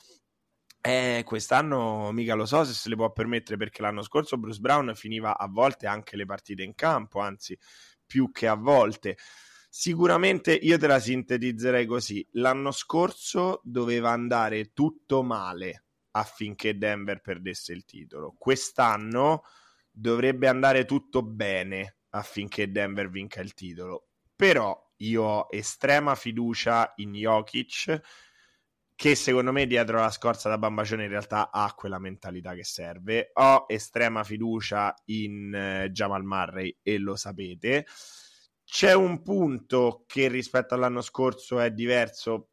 [0.82, 4.94] eh, quest'anno mica lo so se se le può permettere perché l'anno scorso Bruce Brown
[4.96, 7.58] finiva a volte anche le partite in campo, anzi
[8.06, 9.18] più che a volte.
[9.70, 12.26] Sicuramente io te la sintetizzerei così.
[12.32, 18.34] L'anno scorso doveva andare tutto male affinché Denver perdesse il titolo.
[18.38, 19.44] Quest'anno
[19.92, 24.08] dovrebbe andare tutto bene affinché Denver vinca il titolo.
[24.36, 28.02] Però io ho estrema fiducia in Jokic
[28.98, 33.30] che secondo me dietro la scorza da Bambacione in realtà ha quella mentalità che serve.
[33.34, 37.86] Ho estrema fiducia in uh, Jamal Murray e lo sapete.
[38.66, 42.50] C'è un punto che rispetto all'anno scorso è diverso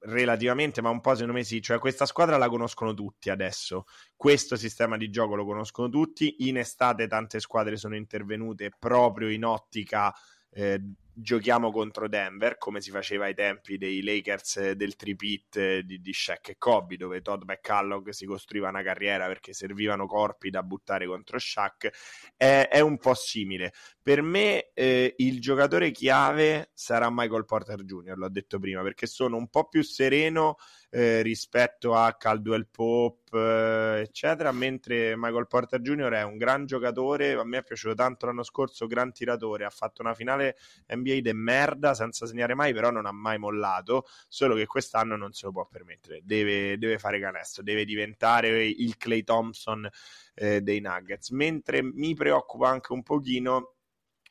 [0.00, 3.86] relativamente, ma un po' secondo me sì, cioè questa squadra la conoscono tutti adesso,
[4.16, 9.46] questo sistema di gioco lo conoscono tutti, in estate tante squadre sono intervenute proprio in
[9.46, 10.14] ottica
[10.50, 10.78] eh,
[11.18, 16.02] giochiamo contro Denver, come si faceva ai tempi dei Lakers eh, del tripit eh, di,
[16.02, 20.62] di Shaq e Kobe, dove Todd McCallog si costruiva una carriera perché servivano corpi da
[20.62, 21.90] buttare contro Shaq,
[22.36, 23.72] è, è un po' simile.
[24.02, 29.38] Per me eh, il giocatore chiave sarà Michael Porter Jr., l'ho detto prima, perché sono
[29.38, 30.56] un po' più sereno
[30.96, 36.10] eh, rispetto a Caldwell Pope, eh, eccetera, mentre Michael Porter Jr.
[36.12, 40.00] è un gran giocatore, a me è piaciuto tanto l'anno scorso, gran tiratore, ha fatto
[40.00, 40.56] una finale
[40.88, 45.32] NBA de merda senza segnare mai, però non ha mai mollato, solo che quest'anno non
[45.32, 49.86] se lo può permettere, deve, deve fare canestro, deve diventare il Clay Thompson
[50.32, 53.74] eh, dei Nuggets, mentre mi preoccupa anche un pochino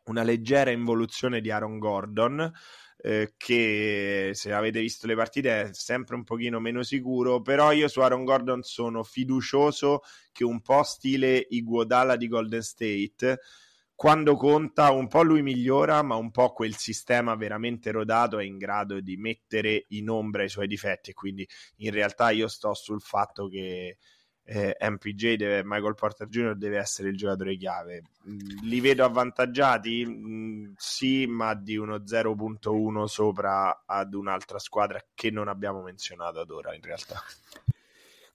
[0.06, 2.52] una leggera involuzione di Aaron Gordon,
[3.06, 7.88] eh, che se avete visto le partite è sempre un pochino meno sicuro, però io
[7.88, 10.02] su Aaron Gordon sono fiducioso
[10.32, 13.42] che un po' stile Iguodala di Golden State
[13.94, 18.58] quando conta un po' lui migliora, ma un po' quel sistema veramente rodato è in
[18.58, 21.48] grado di mettere in ombra i suoi difetti quindi
[21.78, 23.98] in realtà io sto sul fatto che
[24.48, 26.56] eh, MPJ deve, Michael Porter Jr.
[26.56, 28.04] deve essere il giocatore chiave.
[28.30, 30.06] Mm, li vedo avvantaggiati?
[30.06, 36.52] Mm, sì, ma di uno 0.1 sopra ad un'altra squadra che non abbiamo menzionato ad
[36.52, 37.20] ora in realtà.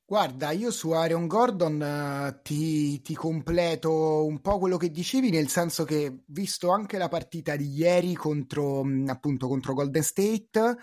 [0.04, 5.46] Guarda, io su Aaron Gordon uh, ti, ti, completo un po' quello che dicevi, nel
[5.46, 10.76] senso che visto anche la partita di ieri contro, mm, appunto, contro Golden State,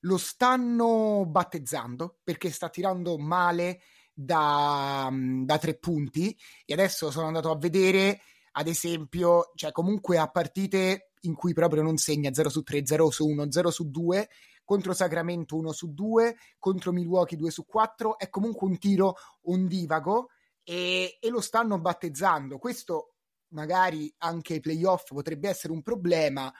[0.00, 3.82] lo stanno battezzando perché sta tirando male
[4.12, 8.20] da, mm, da tre punti e adesso sono andato a vedere
[8.52, 13.10] ad esempio, cioè comunque a partite in cui proprio non segna 0 su 3, 0
[13.10, 14.28] su 1, 0 su 2,
[14.64, 20.28] contro Sacramento 1 su 2, contro Milwaukee 2 su 4, è comunque un tiro ondivago
[20.62, 22.58] e, e lo stanno battezzando.
[22.58, 23.14] Questo
[23.48, 26.52] magari anche ai playoff potrebbe essere un problema,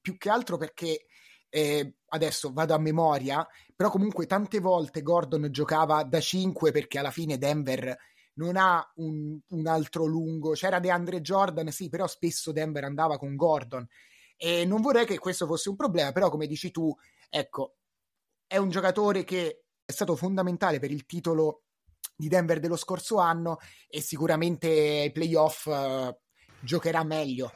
[0.00, 1.06] più che altro perché
[1.48, 3.46] eh, adesso vado a memoria,
[3.76, 7.94] però comunque tante volte Gordon giocava da 5 perché alla fine Denver
[8.34, 13.36] non ha un, un altro lungo, c'era DeAndre Jordan, sì, però spesso Denver andava con
[13.36, 13.86] Gordon
[14.36, 16.94] e non vorrei che questo fosse un problema, però come dici tu,
[17.28, 17.76] ecco,
[18.46, 21.62] è un giocatore che è stato fondamentale per il titolo
[22.14, 23.58] di Denver dello scorso anno
[23.88, 26.14] e sicuramente ai playoff uh,
[26.60, 27.52] giocherà meglio.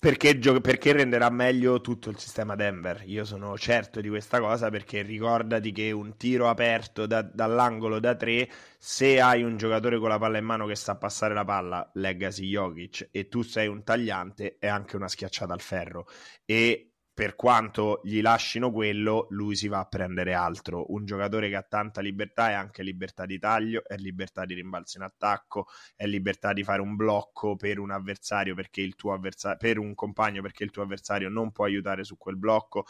[0.00, 3.02] Perché, gio- perché, renderà meglio tutto il sistema Denver.
[3.04, 8.14] Io sono certo di questa cosa perché ricordati che un tiro aperto da- dall'angolo da
[8.16, 8.48] tre,
[8.78, 12.46] se hai un giocatore con la palla in mano che sa passare la palla, legacy
[12.48, 16.06] Jokic, e tu sei un tagliante, è anche una schiacciata al ferro.
[16.46, 16.89] E
[17.20, 20.90] per quanto gli lasciano quello, lui si va a prendere altro.
[20.94, 24.96] Un giocatore che ha tanta libertà è anche libertà di taglio, è libertà di rimbalzo
[24.96, 29.58] in attacco, è libertà di fare un blocco per un avversario perché il tuo avversario,
[29.58, 32.86] per un compagno perché il tuo avversario non può aiutare su quel blocco.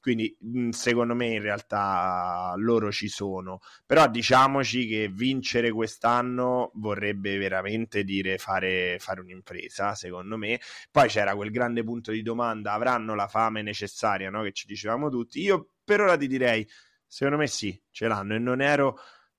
[0.00, 0.36] Quindi
[0.70, 8.38] secondo me in realtà loro ci sono, però diciamoci che vincere quest'anno vorrebbe veramente dire
[8.38, 10.60] fare, fare un'impresa, secondo me.
[10.90, 14.42] Poi c'era quel grande punto di domanda, avranno la fame necessaria, no?
[14.42, 15.40] che ci dicevamo tutti.
[15.40, 16.66] Io per ora ti direi,
[17.06, 18.98] secondo me sì, ce l'hanno e non ero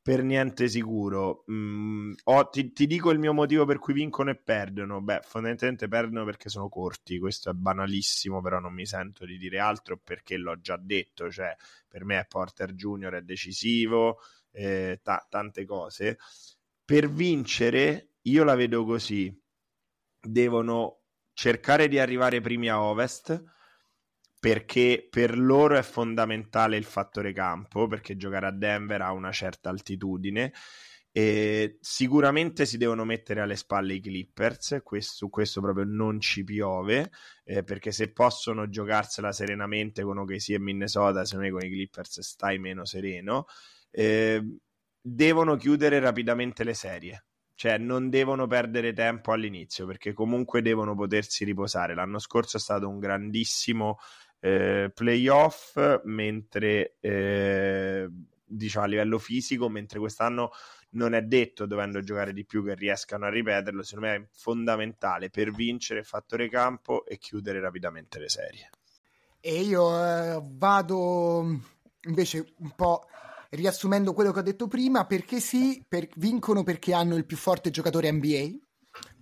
[0.10, 1.44] per niente sicuro.
[1.52, 5.02] Mm, oh, ti, ti, dico il mio motivo per cui vincono e perdono.
[5.02, 7.20] Beh, fondamentalmente perdono perché sono corti.
[7.20, 11.30] Questo è banalissimo, però non mi sento di dire altro perché l'ho già detto.
[11.30, 11.56] Cioè,
[11.88, 14.18] per me Porter Junior, è decisivo,
[14.50, 16.18] eh, t- tante cose.
[16.84, 19.32] Per vincere, io la vedo così.
[20.22, 21.02] devono
[21.34, 23.59] cercare di arrivare primi a ovest
[24.40, 29.70] perché per loro è fondamentale il fattore campo, perché giocare a Denver ha una certa
[29.70, 30.54] altitudine.
[31.12, 36.44] E sicuramente si devono mettere alle spalle i Clippers, questo, su questo proprio non ci
[36.44, 37.12] piove,
[37.44, 42.22] eh, perché se possono giocarsela serenamente con OKC e Minnesota, se non con i Clippers
[42.22, 43.46] stai meno sereno,
[43.92, 44.42] eh,
[45.02, 47.24] devono chiudere rapidamente le serie
[47.60, 51.94] cioè non devono perdere tempo all'inizio perché comunque devono potersi riposare.
[51.94, 53.98] L'anno scorso è stato un grandissimo
[54.40, 58.10] eh, playoff, mentre eh,
[58.46, 60.52] diciamo a livello fisico, mentre quest'anno
[60.92, 63.84] non è detto, dovendo giocare di più, che riescano a ripeterlo.
[63.84, 68.70] Secondo me è fondamentale per vincere il fattore campo e chiudere rapidamente le serie.
[69.40, 71.62] E io eh, vado
[72.02, 73.06] invece un po'
[73.52, 77.72] riassumendo quello che ho detto prima, perché sì, per, vincono perché hanno il più forte
[77.72, 78.58] giocatore NBA,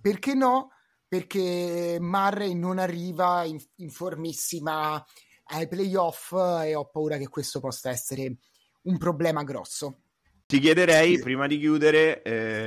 [0.00, 0.70] perché no?
[1.08, 5.02] Perché Murray non arriva in, in formissima
[5.50, 8.36] ai playoff e ho paura che questo possa essere
[8.82, 10.02] un problema grosso.
[10.46, 11.22] Ti chiederei, sì.
[11.22, 12.66] prima di chiudere, eh,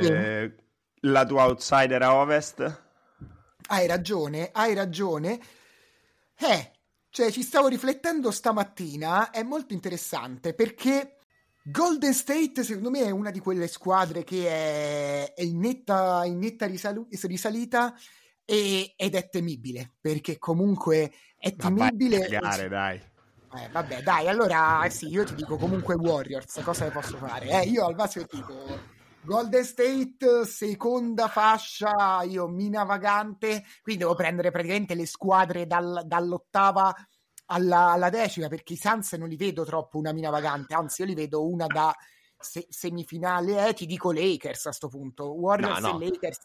[0.56, 0.64] sì.
[1.08, 2.84] la tua outsider a ovest?
[3.68, 5.39] Hai ragione, hai ragione.
[6.38, 6.72] Eh,
[7.10, 11.18] cioè ci stavo riflettendo stamattina, è molto interessante perché
[11.64, 16.39] Golden State, secondo me, è una di quelle squadre che è, è in netta, in
[16.39, 17.96] netta risalu- risalita
[18.46, 22.24] e, ed è temibile perché comunque è temibile.
[22.24, 23.10] Spiegare, dai.
[23.54, 27.50] Eh, vabbè, dai, allora sì, io ti dico comunque Warriors, cosa ne posso fare?
[27.50, 28.80] Eh, io al Vasio dico
[29.24, 36.96] Golden State, seconda fascia, io mina vagante, quindi devo prendere praticamente le squadre dal, dall'ottava
[37.48, 41.08] alla, alla, decima perché i Suns non li vedo troppo una mina vagante, anzi io
[41.08, 41.94] li vedo una da
[42.38, 46.00] se- semifinale, eh, ti dico Lakers a questo punto, Warriors no, no.
[46.00, 46.39] e Lakers.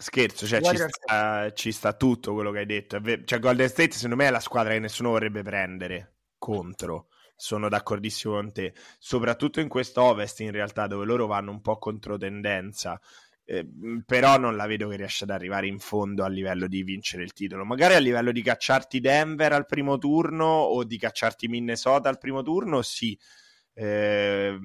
[0.00, 3.00] Scherzo, cioè ci sta, ci sta, tutto quello che hai detto.
[3.24, 7.08] Cioè, Golden State, secondo me, è la squadra che nessuno vorrebbe prendere contro.
[7.34, 11.78] Sono d'accordissimo con te, soprattutto in questo Ovest, in realtà, dove loro vanno un po'
[11.78, 13.00] contro tendenza.
[13.44, 13.66] Eh,
[14.06, 17.32] però non la vedo che riesce ad arrivare in fondo a livello di vincere il
[17.32, 17.64] titolo.
[17.64, 22.42] Magari a livello di cacciarti Denver al primo turno o di cacciarti Minnesota al primo
[22.42, 23.18] turno, sì.
[23.74, 24.56] Eh,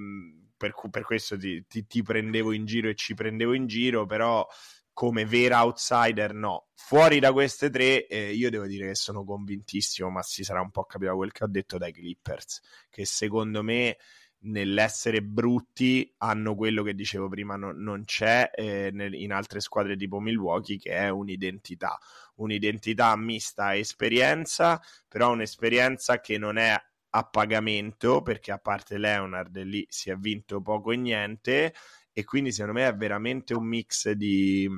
[0.56, 4.48] per, per, questo ti, ti, ti, prendevo in giro e ci prendevo in giro, però
[4.94, 6.68] come vera outsider no.
[6.76, 10.72] Fuori da queste tre, eh, io devo dire che sono convintissimo, ma si sarà un
[10.72, 13.98] po' capito quel che ho detto dai Clippers, che secondo me
[14.46, 19.96] nell'essere brutti hanno quello che dicevo prima no, non c'è eh, nel, in altre squadre
[19.96, 21.98] tipo Milwaukee che è un'identità
[22.36, 26.76] un'identità mista a esperienza però un'esperienza che non è
[27.16, 31.74] a pagamento perché a parte Leonard lì si è vinto poco e niente
[32.14, 34.70] e quindi secondo me è veramente un mix di,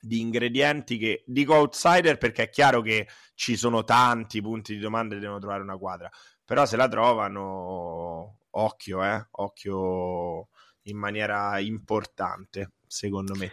[0.00, 5.14] di ingredienti che dico outsider perché è chiaro che ci sono tanti punti di domanda
[5.14, 6.10] e devono trovare una quadra
[6.50, 10.48] però se la trovano occhio, eh, occhio
[10.82, 13.52] in maniera importante, secondo me.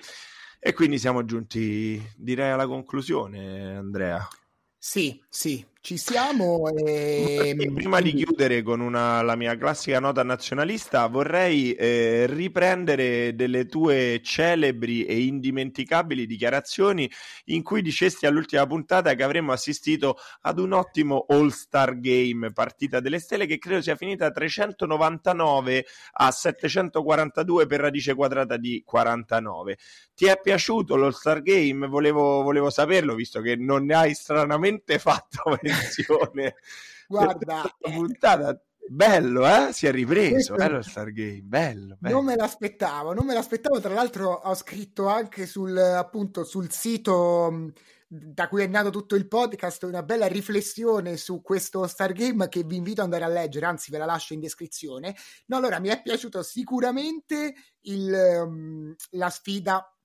[0.59, 4.27] E quindi siamo giunti, direi, alla conclusione, Andrea.
[4.79, 6.67] Sì, sì, ci siamo.
[6.75, 7.55] E...
[7.73, 14.19] Prima di chiudere con una, la mia classica nota nazionalista, vorrei eh, riprendere delle tue
[14.21, 17.09] celebri e indimenticabili dichiarazioni
[17.45, 23.19] in cui dicesti all'ultima puntata che avremmo assistito ad un ottimo All-Star Game, partita delle
[23.19, 25.85] stelle, che credo sia finita 399
[26.15, 29.77] a 742 per radice quadrata di 49.
[30.13, 31.88] Ti è piaciuto l'All-Star Game?
[31.88, 36.55] Volevo, volevo saperlo, visto che non ne hai stranamente fatto menzione.
[37.07, 39.73] Guarda, puntata bello, eh?
[39.73, 43.80] Si è ripreso, bello Star Game, bello, bello, Non me l'aspettavo, non me l'aspettavo.
[43.80, 47.73] Tra l'altro ho scritto anche sul, appunto, sul sito
[48.09, 52.63] da cui è nato tutto il podcast una bella riflessione su questo Star Game che
[52.63, 55.15] vi invito ad andare a leggere, anzi ve la lascio in descrizione.
[55.47, 59.96] No, allora mi è piaciuto sicuramente il, la sfida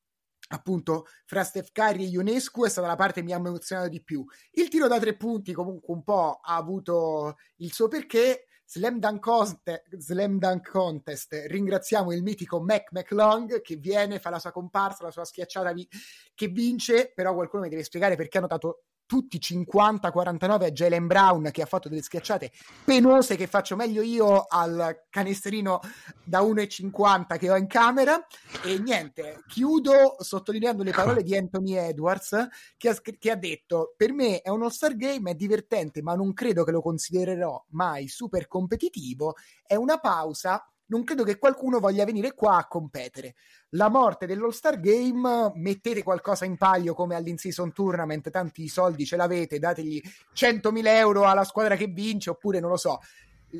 [0.54, 4.02] appunto fra Steph Curry e Ionescu è stata la parte che mi ha emozionato di
[4.02, 4.24] più.
[4.52, 8.46] Il tiro da tre punti comunque un po' ha avuto il suo perché.
[8.64, 14.38] Slam Dunk, Contest, Slam Dunk Contest, ringraziamo il mitico Mac McLong che viene, fa la
[14.38, 15.86] sua comparsa, la sua schiacciata vi-
[16.34, 21.50] che vince, però qualcuno mi deve spiegare perché hanno dato tutti 50-49 a Jalen Brown
[21.52, 22.50] che ha fatto delle schiacciate
[22.82, 25.80] penose che faccio meglio io al canestrino
[26.24, 28.26] da 1,50 che ho in camera.
[28.64, 32.48] E niente, chiudo sottolineando le parole di Anthony Edwards
[32.78, 36.32] che ha, che ha detto per me è un all-star game, è divertente ma non
[36.32, 39.34] credo che lo considererò mai super competitivo,
[39.66, 43.34] è una pausa non credo che qualcuno voglia venire qua a competere.
[43.70, 49.58] La morte dell'All-Star Game, mettete qualcosa in palio come all'in-season tournament, tanti soldi ce l'avete,
[49.58, 49.98] dategli
[50.34, 53.00] 100.000 euro alla squadra che vince, oppure non lo so,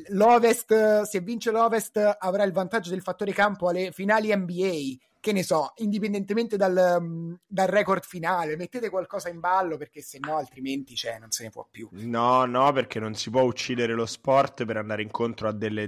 [0.09, 5.41] l'Ovest, se vince l'Ovest avrà il vantaggio del fattore campo alle finali NBA che ne
[5.41, 10.95] so, indipendentemente dal, mm, dal, record finale, mettete qualcosa in ballo perché se no altrimenti
[10.95, 11.87] cioè, non se ne può più.
[11.91, 15.87] No, no, perché non si può uccidere lo sport per andare incontro a delle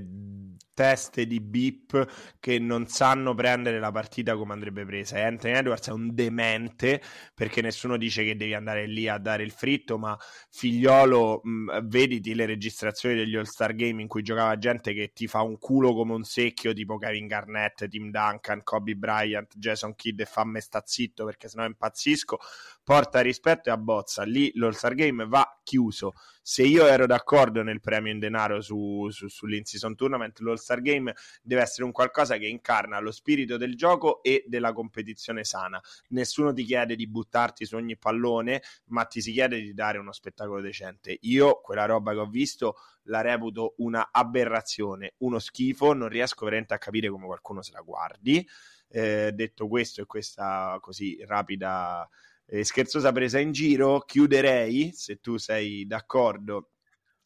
[0.75, 5.25] teste di beep che non sanno prendere la partita come andrebbe presa.
[5.25, 7.01] Anthony Edwards è un demente
[7.33, 10.15] perché nessuno dice che devi andare lì a dare il fritto, ma
[10.51, 15.41] figliolo, mh, vediti le registrazioni degli All-Star Game in cui giocava gente che ti fa
[15.41, 20.25] un culo come un secchio, tipo Kevin Garnett, Tim Duncan, Kobe Bryant, Jason Kidd e
[20.25, 22.39] fammi sta zitto perché sennò impazzisco.
[22.83, 24.23] Porta rispetto e abbozza.
[24.23, 26.13] Lì l'All-Star Game va chiuso
[26.47, 31.11] se io ero d'accordo nel premio in denaro su, su, sull'in-season tournament, l'All-Star Game
[31.41, 35.81] deve essere un qualcosa che incarna lo spirito del gioco e della competizione sana.
[36.09, 40.11] Nessuno ti chiede di buttarti su ogni pallone, ma ti si chiede di dare uno
[40.11, 41.17] spettacolo decente.
[41.21, 46.75] Io quella roba che ho visto la reputo una aberrazione, uno schifo, non riesco veramente
[46.75, 48.47] a capire come qualcuno se la guardi.
[48.95, 52.07] Eh, detto questo e questa così rapida
[52.45, 56.69] eh, scherzosa presa in giro, chiuderei, se tu sei d'accordo,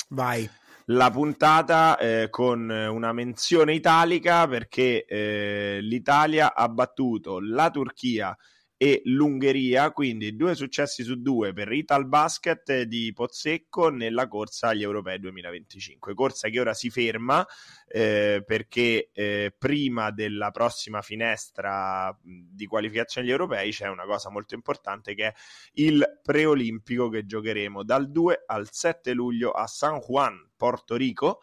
[0.07, 0.49] Vai.
[0.86, 8.36] la puntata eh, con una menzione italica perché eh, l'Italia ha battuto la Turchia
[8.82, 14.84] e l'Ungheria, quindi due successi su due per Ital Basket di Pozzecco nella corsa agli
[14.84, 16.14] Europei 2025.
[16.14, 17.46] Corsa che ora si ferma
[17.90, 24.54] eh, perché eh, prima della prossima finestra di qualificazione agli Europei c'è una cosa molto
[24.54, 25.34] importante che è
[25.74, 31.42] il preolimpico che giocheremo dal 2 al 7 luglio a San Juan, Porto Rico.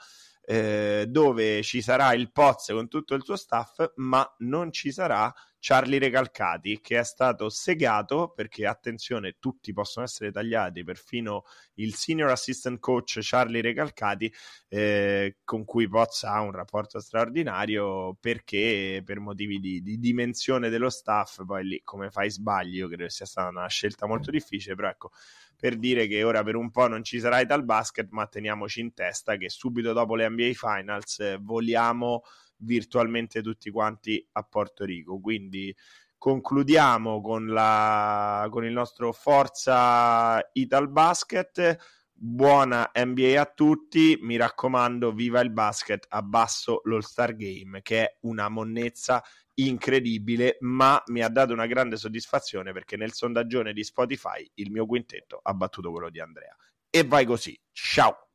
[0.49, 5.35] Eh, dove ci sarà il Poz con tutto il suo staff, ma non ci sarà
[5.69, 11.43] Charlie Recalcati che è stato segato perché attenzione tutti possono essere tagliati perfino
[11.75, 14.33] il senior assistant coach Charlie Recalcati
[14.69, 20.89] eh, con cui Pozza ha un rapporto straordinario perché per motivi di, di, dimensione dello
[20.89, 24.89] staff poi lì come fai sbagli io credo sia stata una scelta molto difficile però
[24.89, 25.11] ecco
[25.59, 28.95] per dire che ora per un po' non ci sarà dal basket ma teniamoci in
[28.95, 32.23] testa che subito dopo le NBA Finals eh, voliamo
[32.59, 35.21] virtualmente tutti quanti a Porto Rico.
[35.21, 35.75] Quindi
[36.17, 41.77] concludiamo con, la, con il nostro Forza Ital Basket.
[42.19, 48.17] Buona NBA a tutti, mi raccomando, viva il basket, abbasso l'All Star Game, che è
[48.23, 49.23] una monnezza
[49.59, 54.87] incredibile, ma mi ha dato una grande soddisfazione perché nel sondaggione di Spotify il mio
[54.87, 56.57] quintetto ha battuto quello di Andrea.
[56.89, 58.29] E vai così, ciao!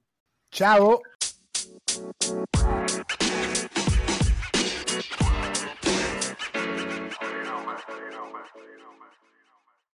[0.48, 1.00] Ciao!